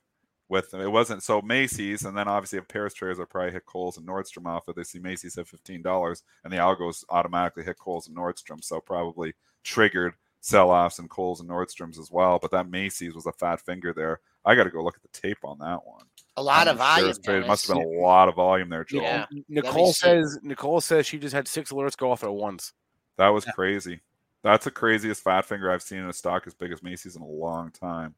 [0.49, 3.97] With it wasn't so Macy's, and then obviously if pairs traders are probably hit Kohl's
[3.97, 4.75] and Nordstrom off it.
[4.75, 8.79] They see Macy's at fifteen dollars, and the algos automatically hit Kohl's and Nordstrom, so
[8.81, 9.33] probably
[9.63, 12.39] triggered sell-offs in Kohl's and Nordstrom's as well.
[12.41, 14.21] But that Macy's was a fat finger there.
[14.43, 16.05] I got to go look at the tape on that one.
[16.37, 17.17] A lot How of many volume.
[17.23, 17.47] traded?
[17.47, 19.01] Must have been a lot of volume there, Joel.
[19.03, 19.25] Yeah.
[19.49, 19.99] Nicole see.
[20.05, 22.73] says Nicole says she just had six alerts go off at once.
[23.17, 23.99] That was crazy.
[24.43, 27.21] That's the craziest fat finger I've seen in a stock as big as Macy's in
[27.21, 28.15] a long time.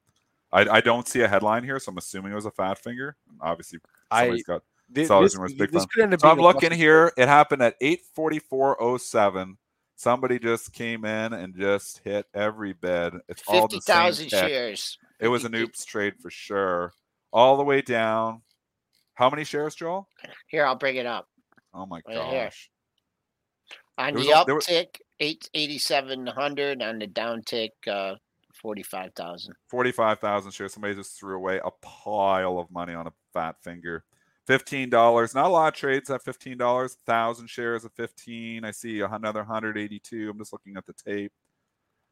[0.53, 3.15] I, I don't see a headline here, so I'm assuming it was a fat finger.
[3.39, 3.79] Obviously,
[4.09, 4.63] I somebody's got.
[4.93, 7.11] thi- Sellers this, big this could end up So I'm being a looking here.
[7.17, 9.57] It happened at 8:44:07.
[9.95, 13.13] Somebody just came in and just hit every bid.
[13.29, 14.97] It's all the 50,000 shares.
[15.19, 16.93] It was an 50 oops trade for sure.
[17.31, 18.41] All the way down.
[19.13, 20.09] How many shares, Joel?
[20.47, 21.27] Here, I'll bring it up.
[21.73, 22.45] Oh my Right here.
[22.45, 22.69] gosh.
[23.99, 26.81] On There the was was- uptick, eight eighty seven hundred.
[26.81, 28.15] On the downtick, uh,
[28.61, 29.55] forty five thousand.
[29.69, 30.73] 45,000 shares.
[30.73, 34.03] Somebody just threw away a pile of money on a fat finger.
[34.47, 35.35] $15.
[35.35, 36.57] Not a lot of trades at $15.
[36.59, 38.65] 1,000 shares at 15.
[38.65, 40.29] I see another 182.
[40.29, 41.31] I'm just looking at the tape.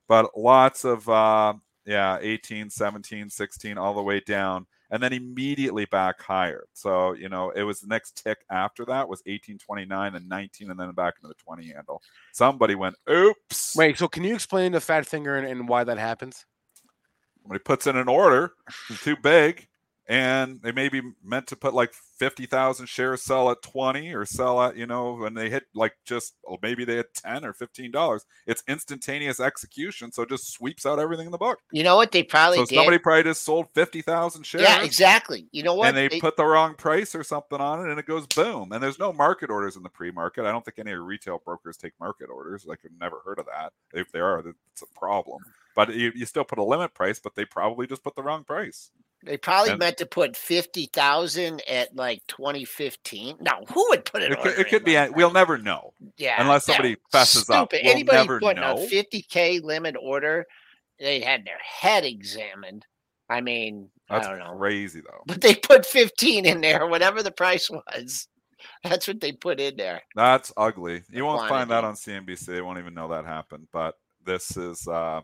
[0.07, 1.53] But lots of, uh,
[1.85, 4.65] yeah, 18, 17, 16, all the way down.
[4.91, 6.65] And then immediately back higher.
[6.73, 10.79] So, you know, it was the next tick after that was 1829 and 19, and
[10.79, 12.01] then back into the 20 handle.
[12.33, 13.75] Somebody went, oops.
[13.75, 16.45] Wait, so can you explain the fat finger and, and why that happens?
[17.49, 18.53] when he puts in an order
[19.01, 19.67] too big
[20.09, 24.61] and they may be meant to put like 50,000 shares sell at 20 or sell
[24.63, 27.91] at you know when they hit like just oh, maybe they had 10 or 15
[27.91, 28.25] dollars.
[28.47, 31.59] It's instantaneous execution so it just sweeps out everything in the book.
[31.71, 32.75] You know what they probably so did?
[32.75, 34.63] somebody probably just sold 50,000 shares.
[34.63, 35.47] Yeah, exactly.
[35.51, 35.89] You know what?
[35.89, 38.71] and they, put the wrong price or something on it and it goes boom.
[38.71, 40.43] And there's no market orders in the pre-market.
[40.43, 42.65] I don't think any retail brokers take market orders.
[42.65, 43.73] Like i've never heard of that.
[43.93, 44.43] If they are
[44.73, 45.43] it's a problem.
[45.75, 48.43] But you, you still put a limit price but they probably just put the wrong
[48.43, 48.89] price
[49.23, 53.35] They probably And- meant to put fifty thousand at like twenty fifteen.
[53.41, 54.31] Now, who would put it?
[54.31, 54.97] It could, it could be.
[55.09, 55.93] We'll never know.
[56.17, 57.69] yeah, unless somebody fesses up.
[57.69, 57.81] stupid.
[57.83, 58.77] We'll Anybody never putting know.
[58.83, 60.45] a fifty k limit order,
[60.99, 62.85] they had their head examined.
[63.29, 65.21] I mean, That's I don't know, crazy though.
[65.27, 68.27] but they put fifteen in there, whatever the price was.
[68.83, 70.01] That's what they put in there.
[70.15, 71.03] That's ugly.
[71.11, 72.45] You won't find that on CNBC.
[72.45, 73.67] They won't even know that happened.
[73.71, 73.95] But
[74.25, 75.21] this is uh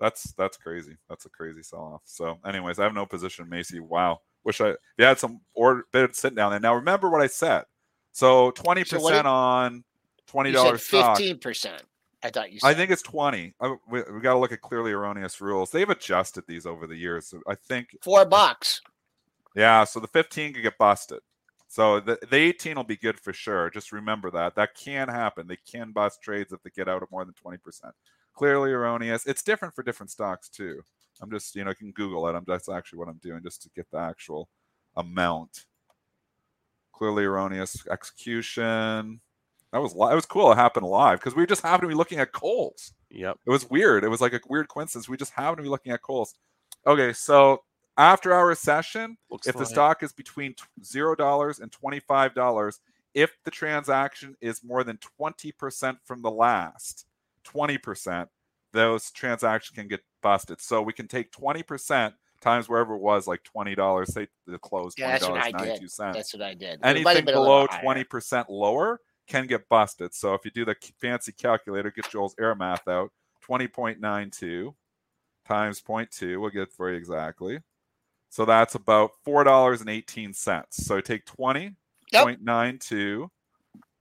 [0.00, 0.96] that's that's crazy.
[1.08, 2.02] That's a crazy sell off.
[2.04, 3.80] So, anyways, I have no position Macy.
[3.80, 4.20] Wow.
[4.44, 6.60] Wish I you had some order bid sitting down there.
[6.60, 7.64] Now remember what I said.
[8.12, 9.84] So twenty so percent on
[10.26, 11.82] twenty dollars fifteen percent.
[12.22, 12.68] I thought you said.
[12.68, 13.54] I think it's twenty.
[13.60, 15.70] I, we, we got to look at clearly erroneous rules.
[15.70, 17.26] They've adjusted these over the years.
[17.26, 18.80] So I think four bucks.
[19.54, 21.18] Yeah, so the 15 could get busted.
[21.66, 23.70] So the, the 18 will be good for sure.
[23.70, 24.54] Just remember that.
[24.54, 25.48] That can happen.
[25.48, 27.58] They can bust trades if they get out of more than 20%.
[28.38, 29.26] Clearly erroneous.
[29.26, 30.80] It's different for different stocks too.
[31.20, 32.36] I'm just, you know, you can Google it.
[32.36, 34.48] I'm that's actually what I'm doing just to get the actual
[34.96, 35.64] amount.
[36.92, 39.20] Clearly erroneous execution.
[39.72, 40.52] That was li- it was cool.
[40.52, 42.92] It happened live because we just happened to be looking at Kohl's.
[43.10, 43.38] Yep.
[43.44, 44.04] It was weird.
[44.04, 45.08] It was like a weird coincidence.
[45.08, 46.36] We just happened to be looking at Kohl's.
[46.86, 47.64] Okay, so
[47.96, 52.80] after our session, Looks if the stock is between zero dollars and twenty-five dollars,
[53.14, 57.06] if the transaction is more than twenty percent from the last
[57.48, 58.28] twenty percent,
[58.72, 60.60] those transactions can get busted.
[60.60, 64.12] So we can take twenty percent times wherever it was, like twenty dollars.
[64.12, 65.68] Say the close Yeah, twenty that's what dollars I did.
[65.68, 66.16] ninety-two cents.
[66.16, 66.74] That's what I did.
[66.74, 70.14] It might have Anything been a little below twenty percent lower can get busted.
[70.14, 73.12] So if you do the fancy calculator, get Joel's air math out
[73.48, 74.74] 20.92
[75.46, 77.60] times 0.2, we'll get for you exactly.
[78.30, 80.64] So that's about $4.18.
[80.70, 83.30] So take 20.92 yep.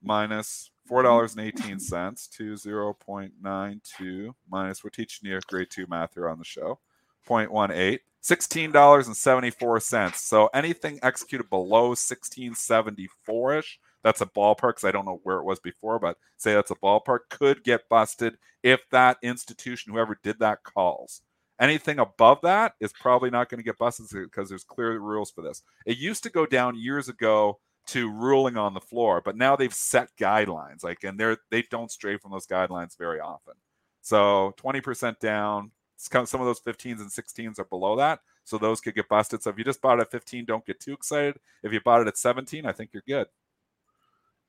[0.02, 6.80] minus $4.18 to 0.92 minus, we're teaching you grade two math here on the show,
[7.28, 8.00] 0.18.
[8.24, 10.16] $16.74.
[10.16, 15.46] So anything executed below 1674 ish, that's a ballpark because I don't know where it
[15.46, 20.40] was before, but say that's a ballpark, could get busted if that institution, whoever did
[20.40, 21.22] that, calls.
[21.60, 25.42] Anything above that is probably not going to get busted because there's clear rules for
[25.42, 25.64] this.
[25.86, 29.74] It used to go down years ago to ruling on the floor, but now they've
[29.74, 33.54] set guidelines, like, and they're they don't stray from those guidelines very often.
[34.02, 38.20] So 20% down, some of those 15s and 16s are below that.
[38.46, 39.44] So those could get busted.
[39.44, 41.38] So if you just bought it at 15, don't get too excited.
[41.64, 43.28] If you bought it at 17, I think you're good.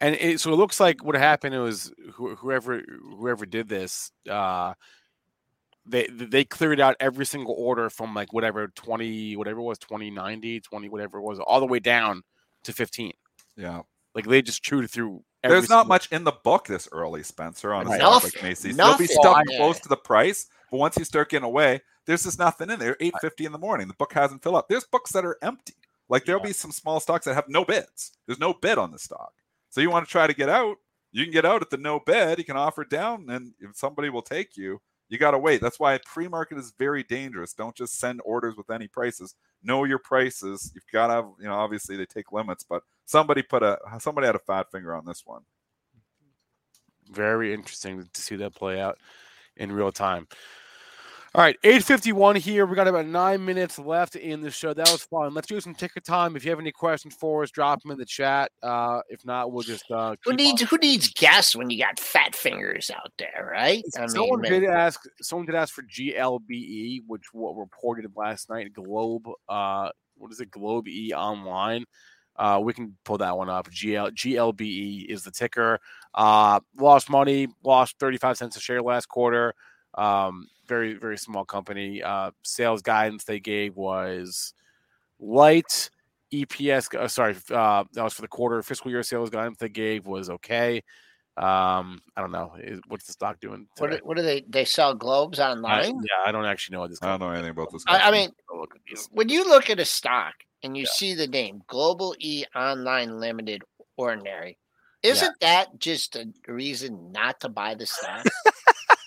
[0.01, 2.81] And it, so it looks like what happened was whoever
[3.17, 4.75] whoever did this, uh,
[5.85, 10.89] they they cleared out every single order from like whatever 20 whatever was 2090 20
[10.89, 12.23] whatever it was all the way down
[12.63, 13.13] to 15
[13.59, 13.83] yeah.
[14.15, 17.87] Like they just chewed through there's not much in the book this early spencer on
[17.87, 21.45] a like macy's there'll be stuff close to the price but once you start getting
[21.45, 22.97] away there's just nothing in there.
[23.03, 24.69] 8.50 in the morning the book hasn't filled up.
[24.69, 25.75] There's books that are empty.
[26.09, 26.49] Like there'll yeah.
[26.49, 28.13] be some small stocks that have no bids.
[28.27, 29.35] There's no bid on the stock.
[29.69, 30.79] So you want to try to get out?
[31.13, 32.39] You can get out at the no bid.
[32.39, 34.81] You can offer down and if somebody will take you.
[35.11, 35.61] You got to wait.
[35.61, 37.53] That's why pre-market is very dangerous.
[37.53, 39.35] Don't just send orders with any prices.
[39.63, 40.71] Know your prices.
[40.75, 44.27] You've got to have, you know, obviously they take limits, but somebody put a somebody
[44.27, 45.43] had a fat finger on this one.
[47.11, 48.99] Very interesting to see that play out
[49.57, 50.29] in real time.
[51.35, 52.65] All right, 851 here.
[52.65, 54.73] We got about nine minutes left in the show.
[54.73, 55.35] That was fun.
[55.35, 56.37] Let's do some ticker time.
[56.37, 58.51] If you have any questions for us, drop them in the chat.
[58.63, 60.69] Uh, if not, we'll just uh, who needs on.
[60.69, 63.85] who needs guests when you got fat fingers out there, right?
[63.99, 65.03] I someone mean, did ask.
[65.21, 68.73] Someone did ask for GLBE, which what reported last night.
[68.73, 69.29] Globe.
[69.49, 70.51] Uh, what is it?
[70.51, 71.85] Globe E online.
[72.39, 73.69] Uh, we can pull that one up.
[73.71, 75.81] GL GLBE is the ticker.
[76.15, 77.49] Uh, lost money.
[77.65, 79.55] Lost 35 cents a share last quarter.
[79.95, 82.03] Um, very very small company.
[82.03, 84.55] Uh, sales guidance they gave was
[85.19, 85.91] light.
[86.33, 88.63] EPS, uh, sorry, uh, that was for the quarter.
[88.63, 90.83] Fiscal year sales guidance they gave was okay.
[91.39, 92.53] Um, I don't know.
[92.61, 93.67] Is, what's the stock doing?
[93.79, 94.45] What, what do they?
[94.49, 95.85] They sell globes online?
[95.85, 97.03] I, yeah, I don't actually know what this.
[97.03, 97.85] I don't know anything about this.
[97.87, 98.31] I, I, mean,
[99.13, 100.93] when you look at a stock and you yeah.
[100.95, 103.63] see the name Global E Online Limited
[103.97, 104.59] Ordinary,
[105.03, 105.65] isn't yeah.
[105.65, 108.27] that just a reason not to buy the stock?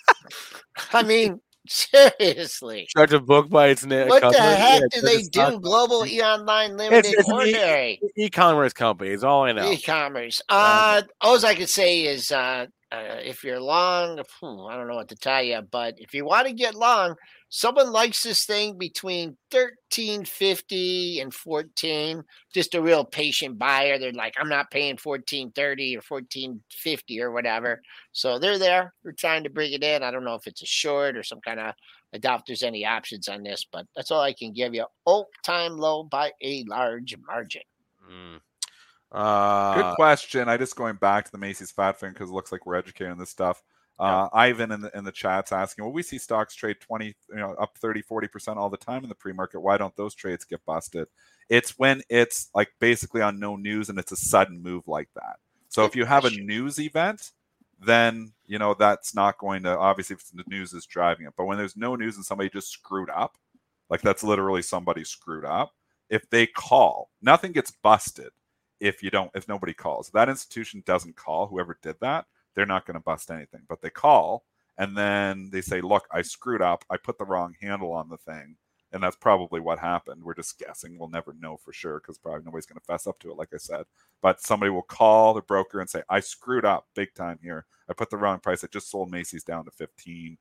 [0.92, 2.86] I mean, seriously.
[2.90, 4.08] Start a book by its name.
[4.08, 5.60] What the heck yeah, do they do?
[5.60, 8.00] Global E Online Limited it's, it's Ordinary.
[8.16, 9.70] E- commerce company is all I know.
[9.70, 10.42] E-commerce.
[10.48, 15.08] Uh, all I can say is, uh, uh, if you're long, I don't know what
[15.08, 17.16] to tell you, but if you want to get long,
[17.54, 22.24] someone likes this thing between 1350 and 14
[22.54, 23.98] just a real patient buyer.
[23.98, 27.82] They're like i'm not paying 1430 or 1450 or whatever.
[28.12, 30.02] So they're there we're trying to bring it in.
[30.02, 31.74] I don't know if it's a short or some kind of
[32.14, 34.86] i doubt there's any options on this but that's all i can give you.
[35.04, 37.62] All time low by a large margin.
[38.10, 38.40] Mm.
[39.12, 40.48] uh, good question.
[40.48, 43.18] I just going back to the macy's fat thing because it looks like we're educating
[43.18, 43.62] this stuff
[43.98, 47.36] uh, Ivan in the in the chat's asking, well, we see stocks trade 20, you
[47.36, 49.60] know, up 30, 40% all the time in the pre-market.
[49.60, 51.08] Why don't those trades get busted?
[51.48, 55.36] It's when it's like basically on no news and it's a sudden move like that.
[55.68, 57.30] So if you have a news event,
[57.80, 61.34] then you know that's not going to obviously if the news is driving it.
[61.36, 63.36] But when there's no news and somebody just screwed up,
[63.90, 65.72] like that's literally somebody screwed up.
[66.08, 68.30] If they call, nothing gets busted
[68.80, 70.10] if you don't if nobody calls.
[70.10, 73.62] That institution doesn't call whoever did that they're not going to bust anything.
[73.68, 74.44] But they call
[74.78, 76.84] and then they say, look, I screwed up.
[76.90, 78.56] I put the wrong handle on the thing.
[78.92, 80.22] And that's probably what happened.
[80.22, 80.98] We're just guessing.
[80.98, 83.48] We'll never know for sure because probably nobody's going to fess up to it, like
[83.54, 83.84] I said.
[84.20, 87.64] But somebody will call the broker and say, I screwed up big time here.
[87.88, 88.64] I put the wrong price.
[88.64, 90.36] I just sold Macy's down to 15.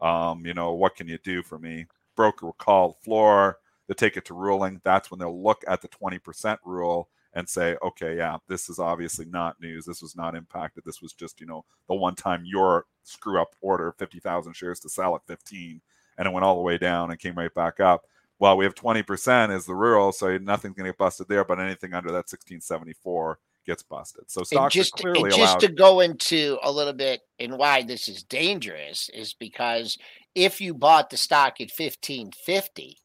[0.00, 1.86] Um, you know, what can you do for me?
[2.14, 3.58] Broker will call the floor.
[3.88, 4.80] They take it to ruling.
[4.84, 9.26] That's when they'll look at the 20% rule and say, okay, yeah, this is obviously
[9.26, 9.84] not news.
[9.84, 10.84] This was not impacted.
[10.84, 14.88] This was just, you know, the one time your screw up order 50,000 shares to
[14.88, 15.82] sell at 15
[16.16, 18.06] and it went all the way down and came right back up.
[18.38, 21.60] Well, we have 20% is the rural, so nothing's going to get busted there, but
[21.60, 24.30] anything under that 1674 gets busted.
[24.30, 25.60] So stocks just, are clearly just allowed.
[25.60, 29.98] to go into a little bit and why this is dangerous is because
[30.34, 32.96] if you bought the stock at 1550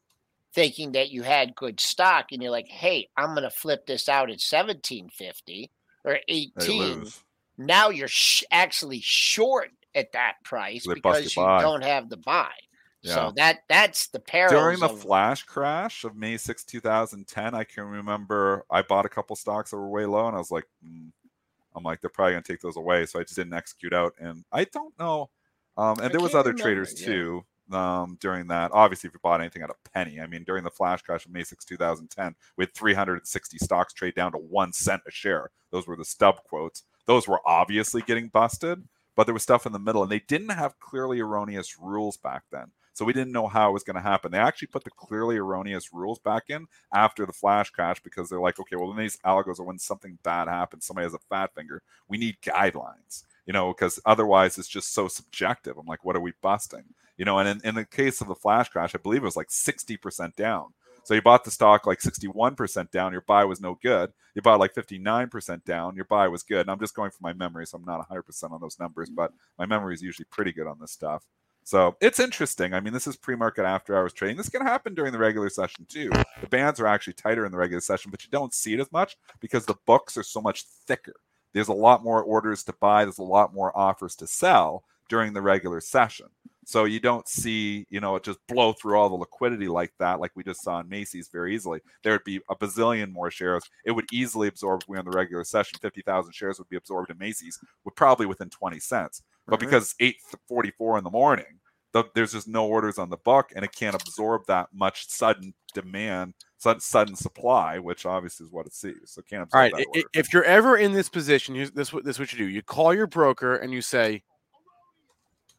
[0.54, 4.08] thinking that you had good stock and you're like, hey, I'm going to flip this
[4.08, 5.70] out at 1750
[6.04, 7.06] or 18.
[7.58, 11.62] Now you're sh- actually short at that price They because you buy.
[11.62, 12.50] don't have the buy.
[13.02, 13.14] Yeah.
[13.14, 17.64] So that that's the perils during the of- flash crash of May 6, 2010, I
[17.64, 20.64] can remember I bought a couple stocks that were way low, and I was like,
[20.84, 21.08] "Hmm."
[21.74, 24.14] I'm like, they're probably gonna take those away, so I just didn't execute out.
[24.20, 25.30] And I don't know.
[25.76, 27.06] Um, and I there was other remember, traders yeah.
[27.06, 27.44] too
[27.74, 28.70] um, during that.
[28.72, 31.32] Obviously, if you bought anything at a penny, I mean, during the flash crash of
[31.32, 35.50] May 6, 2010, we had 360 stocks trade down to one cent a share.
[35.70, 36.82] Those were the stub quotes.
[37.06, 38.82] Those were obviously getting busted,
[39.16, 42.44] but there was stuff in the middle, and they didn't have clearly erroneous rules back
[42.50, 42.70] then.
[42.94, 44.32] So we didn't know how it was going to happen.
[44.32, 48.40] They actually put the clearly erroneous rules back in after the flash crash because they're
[48.40, 51.54] like, okay, well, when these algos or when something bad happens, somebody has a fat
[51.54, 55.76] finger, we need guidelines, you know, because otherwise it's just so subjective.
[55.78, 56.84] I'm like, what are we busting?
[57.16, 59.36] You know, and in, in the case of the flash crash, I believe it was
[59.36, 60.72] like 60% down.
[61.04, 64.12] So you bought the stock like 61% down, your buy was no good.
[64.34, 66.60] You bought like 59% down, your buy was good.
[66.60, 69.16] And I'm just going from my memory, so I'm not 100% on those numbers, mm.
[69.16, 71.24] but my memory is usually pretty good on this stuff.
[71.64, 72.74] So it's interesting.
[72.74, 74.36] I mean, this is pre-market after hours trading.
[74.36, 76.10] This can happen during the regular session too.
[76.40, 78.90] The bands are actually tighter in the regular session, but you don't see it as
[78.90, 81.14] much because the books are so much thicker.
[81.52, 83.04] There's a lot more orders to buy.
[83.04, 86.26] There's a lot more offers to sell during the regular session.
[86.64, 90.20] So you don't see, you know, it just blow through all the liquidity like that,
[90.20, 91.80] like we just saw in Macy's very easily.
[92.04, 93.64] There would be a bazillion more shares.
[93.84, 94.82] It would easily absorb.
[94.82, 97.96] if We on the regular session, fifty thousand shares would be absorbed in Macy's, would
[97.96, 99.22] probably within twenty cents.
[99.48, 99.64] But Mhm.
[99.64, 100.16] because eight
[100.48, 101.58] forty four in the morning,
[101.92, 105.52] the, there's just no orders on the book, and it can't absorb that much sudden
[105.74, 108.94] demand, sudden, sudden supply, which obviously is what it sees.
[109.06, 109.72] So it can't absorb All right.
[109.72, 110.08] that i- i- order.
[110.14, 112.48] If you're ever in this position, here's this what this what you do.
[112.48, 114.22] You call your broker and you say,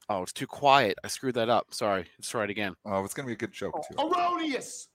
[0.09, 0.97] "Oh, it's too quiet.
[1.03, 1.73] I screwed that up.
[1.73, 2.05] Sorry.
[2.17, 3.95] Let's try it again." Oh, it's gonna be a good joke too.
[3.97, 4.88] Oh, erroneous.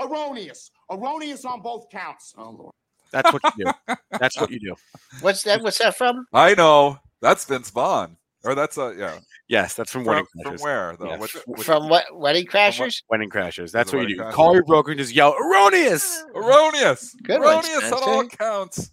[0.00, 0.70] Erroneous.
[0.90, 2.32] Erroneous on both counts.
[2.38, 2.74] Oh, Lord.
[3.10, 3.94] That's what you do.
[4.20, 4.74] That's what you do.
[5.22, 5.62] what's that?
[5.62, 6.26] What's that from?
[6.32, 8.16] I know that's Vince Vaughn,
[8.48, 9.18] or that's a yeah.
[9.48, 11.06] Yes, that's from From, Wedding from where though?
[11.06, 11.20] Yes.
[11.20, 12.04] Which, which, From what?
[12.14, 13.02] Wedding Crashers.
[13.10, 13.70] Wedding Crashers.
[13.72, 14.22] That's what you do.
[14.22, 14.32] Crashers?
[14.32, 16.24] Call your broker and just yell erroneous.
[16.34, 18.36] erroneous, Good one, erroneous on all Spencer.
[18.36, 18.90] counts.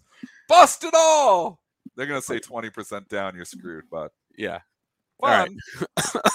[0.48, 1.60] Bust it all.
[1.96, 3.34] They're gonna say twenty percent down.
[3.34, 4.60] You're screwed, but Yeah.
[5.20, 5.50] All right.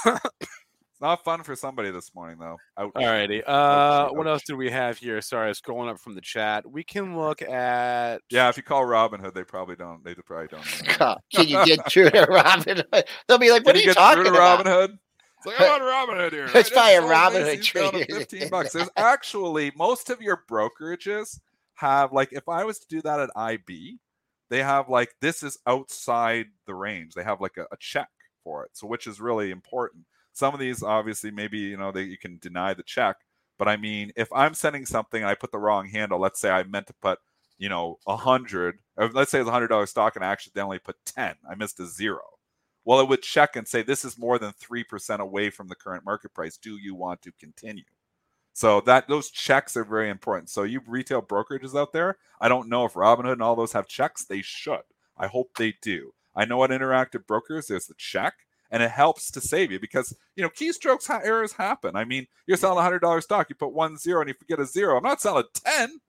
[0.04, 0.20] fun.
[1.02, 2.58] it's not fun for somebody this morning though.
[2.78, 2.92] Ouch.
[2.96, 3.44] All righty.
[3.44, 5.20] Uh, shit, what else do we have here?
[5.20, 6.70] Sorry, scrolling up from the chat.
[6.70, 8.22] We can look at.
[8.30, 10.04] Yeah, if you call Robinhood, they probably don't.
[10.04, 10.98] They probably don't.
[11.00, 12.84] God, Can you get through to Robin?
[12.94, 13.06] Hood?
[13.28, 15.00] They'll be like, "What Can are you get talking through to about?" Robinhood?
[15.38, 16.48] It's like I'm on Robinhood here.
[16.54, 18.20] Let's I buy a just sold Robinhood Macy's down to trader.
[18.20, 18.74] Fifteen bucks.
[18.74, 21.40] There's actually most of your brokerages
[21.74, 23.98] have like if I was to do that at IB,
[24.52, 27.14] they have like this is outside the range.
[27.16, 28.10] They have like a, a check
[28.44, 30.06] for it, so which is really important.
[30.34, 33.18] Some of these obviously maybe you know that you can deny the check,
[33.58, 36.50] but I mean if I'm sending something and I put the wrong handle, let's say
[36.50, 37.20] I meant to put
[37.58, 40.98] you know a hundred, let's say it's a hundred dollar stock and I accidentally put
[41.06, 42.22] ten, I missed a zero.
[42.84, 45.76] Well, it would check and say this is more than three percent away from the
[45.76, 46.58] current market price.
[46.58, 47.84] Do you want to continue?
[48.54, 50.50] So that those checks are very important.
[50.50, 53.88] So you retail brokerages out there, I don't know if Robinhood and all those have
[53.88, 54.26] checks.
[54.26, 54.82] They should.
[55.18, 56.14] I hope they do.
[56.36, 58.34] I know at Interactive Brokers there's the check,
[58.72, 61.96] and it helps to save you because you know keystrokes errors happen.
[61.96, 64.60] I mean, you're selling a hundred dollar stock, you put one zero and you forget
[64.60, 64.98] a zero.
[64.98, 66.00] I'm not selling ten.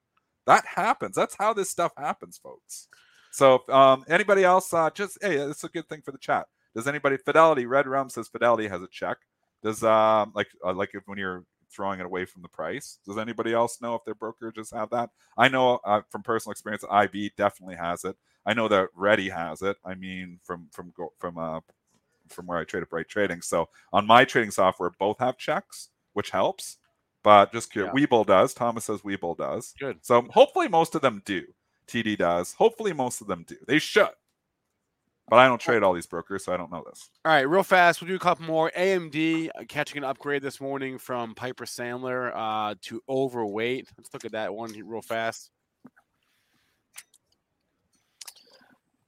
[0.47, 1.15] That happens.
[1.15, 2.89] That's how this stuff happens, folks.
[3.31, 4.73] So um, anybody else?
[4.73, 6.47] Uh, just hey, it's a good thing for the chat.
[6.75, 9.19] Does anybody Fidelity Red Rum says Fidelity has a check?
[9.63, 11.45] Does um like uh, like if when you're
[11.75, 12.99] throwing it away from the price?
[13.07, 15.11] Does anybody else know if their brokerages have that?
[15.37, 18.17] I know uh, from personal experience, IB definitely has it.
[18.45, 19.77] I know that Ready has it.
[19.85, 21.61] I mean, from from from uh
[22.33, 23.43] from where I trade at Bright Trading.
[23.43, 26.79] So on my trading software, both have checks, which helps.
[27.23, 28.53] But just curious, Webull does.
[28.53, 29.75] Thomas says Webull does.
[29.79, 29.99] Good.
[30.03, 31.45] So hopefully most of them do.
[31.87, 32.55] TD does.
[32.55, 33.57] Hopefully most of them do.
[33.67, 34.09] They should.
[35.29, 37.09] But I don't trade all these brokers, so I don't know this.
[37.25, 38.01] All right, real fast.
[38.01, 38.71] We'll do a couple more.
[38.77, 43.89] AMD uh, catching an upgrade this morning from Piper Sandler uh, to overweight.
[43.97, 45.51] Let's look at that one real fast.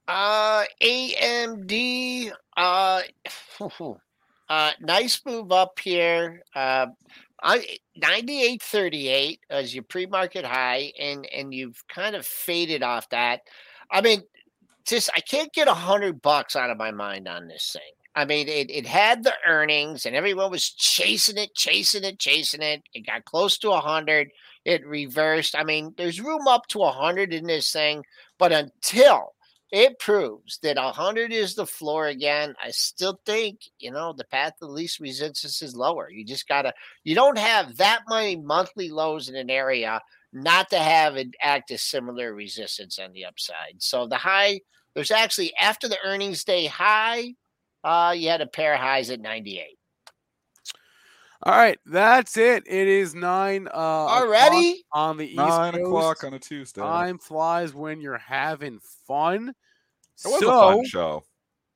[0.07, 2.31] Uh, AMD.
[2.55, 3.01] Uh,
[4.49, 6.43] uh, nice move up here.
[6.55, 6.87] Uh,
[7.41, 12.25] I ninety eight thirty eight as your pre market high, and and you've kind of
[12.25, 13.41] faded off that.
[13.91, 14.21] I mean,
[14.85, 17.91] just I can't get a hundred bucks out of my mind on this thing.
[18.17, 22.61] I mean, it, it had the earnings, and everyone was chasing it, chasing it, chasing
[22.61, 22.83] it.
[22.93, 24.29] It got close to a hundred.
[24.63, 25.55] It reversed.
[25.57, 28.03] I mean, there's room up to a hundred in this thing,
[28.39, 29.33] but until
[29.71, 32.55] it proves that 100 is the floor again.
[32.63, 36.09] I still think, you know, the path of least resistance is lower.
[36.09, 40.01] You just got to, you don't have that many monthly lows in an area
[40.33, 43.75] not to have it act as similar resistance on the upside.
[43.81, 44.61] So the high
[44.93, 47.33] There's actually after the earnings day high,
[47.83, 49.74] uh, you had a pair of highs at 98.
[51.43, 52.63] All right, that's it.
[52.65, 54.83] It is nine uh Already?
[54.93, 55.85] on the East Nine Coast.
[55.85, 56.81] o'clock on a Tuesday.
[56.81, 59.49] Time flies when you're having fun.
[60.23, 61.23] It was so, a fun show.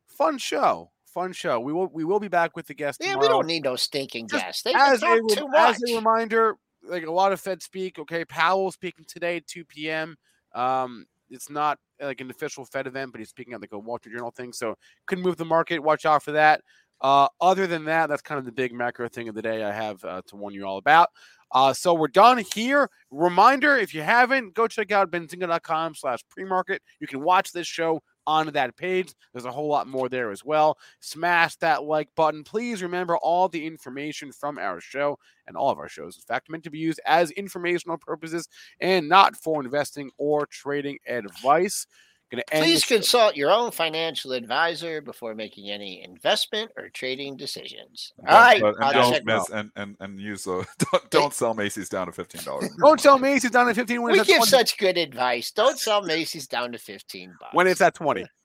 [0.07, 0.91] fun show.
[1.13, 1.59] Fun show.
[1.59, 3.27] We will we will be back with the guest Yeah, tomorrow.
[3.27, 4.61] we don't need no stinking Just guests.
[4.63, 5.75] They as talk a, too much.
[5.75, 7.99] as a reminder, like a lot of Fed speak.
[7.99, 10.15] Okay, Powell speaking today at 2 p.m.
[10.55, 13.97] Um, it's not like an official Fed event, but he's speaking at like a Wall
[13.97, 15.79] Street Journal thing, so could move the market.
[15.79, 16.61] Watch out for that.
[17.01, 19.71] Uh, other than that, that's kind of the big macro thing of the day I
[19.71, 21.09] have uh, to warn you all about.
[21.51, 22.89] Uh, so we're done here.
[23.09, 26.81] Reminder: if you haven't, go check out benzinga.com slash pre-market.
[26.99, 29.11] You can watch this show on that page.
[29.33, 30.77] There's a whole lot more there as well.
[30.99, 32.43] Smash that like button.
[32.43, 36.47] Please remember all the information from our show and all of our shows, in fact,
[36.47, 38.47] meant to be used as informational purposes
[38.79, 41.87] and not for investing or trading advice.
[42.31, 47.35] Gonna end Please this- consult your own financial advisor before making any investment or trading
[47.37, 48.13] decisions.
[48.19, 51.33] All right, don't- and I'll don't check miss and, and and use the don't, don't
[51.33, 52.69] sell Macy's down to fifteen dollars.
[52.79, 54.49] Don't sell Macy's down to 15 when We it's at give 20.
[54.49, 55.49] such good advice.
[55.51, 57.53] Don't sell Macy's down to 15 bucks.
[57.55, 58.25] when it's at 20.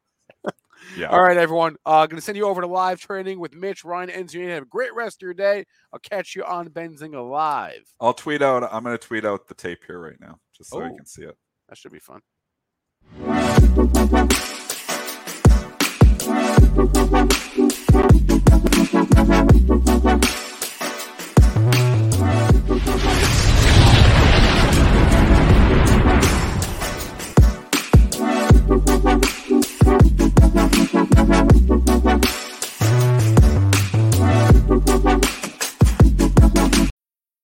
[0.98, 1.06] Yeah.
[1.06, 1.76] All right, everyone.
[1.86, 4.48] Uh, going to send you over to live trading with Mitch, Ryan, and Zuni.
[4.50, 5.64] Have a great rest of your day.
[5.94, 7.90] I'll catch you on Benzinga Live.
[8.00, 8.68] I'll tweet out.
[8.70, 10.84] I'm going to tweet out the tape here right now, just so Oh.
[10.84, 11.38] you can see it.
[11.70, 12.20] That should be fun.
[32.04, 32.34] Thank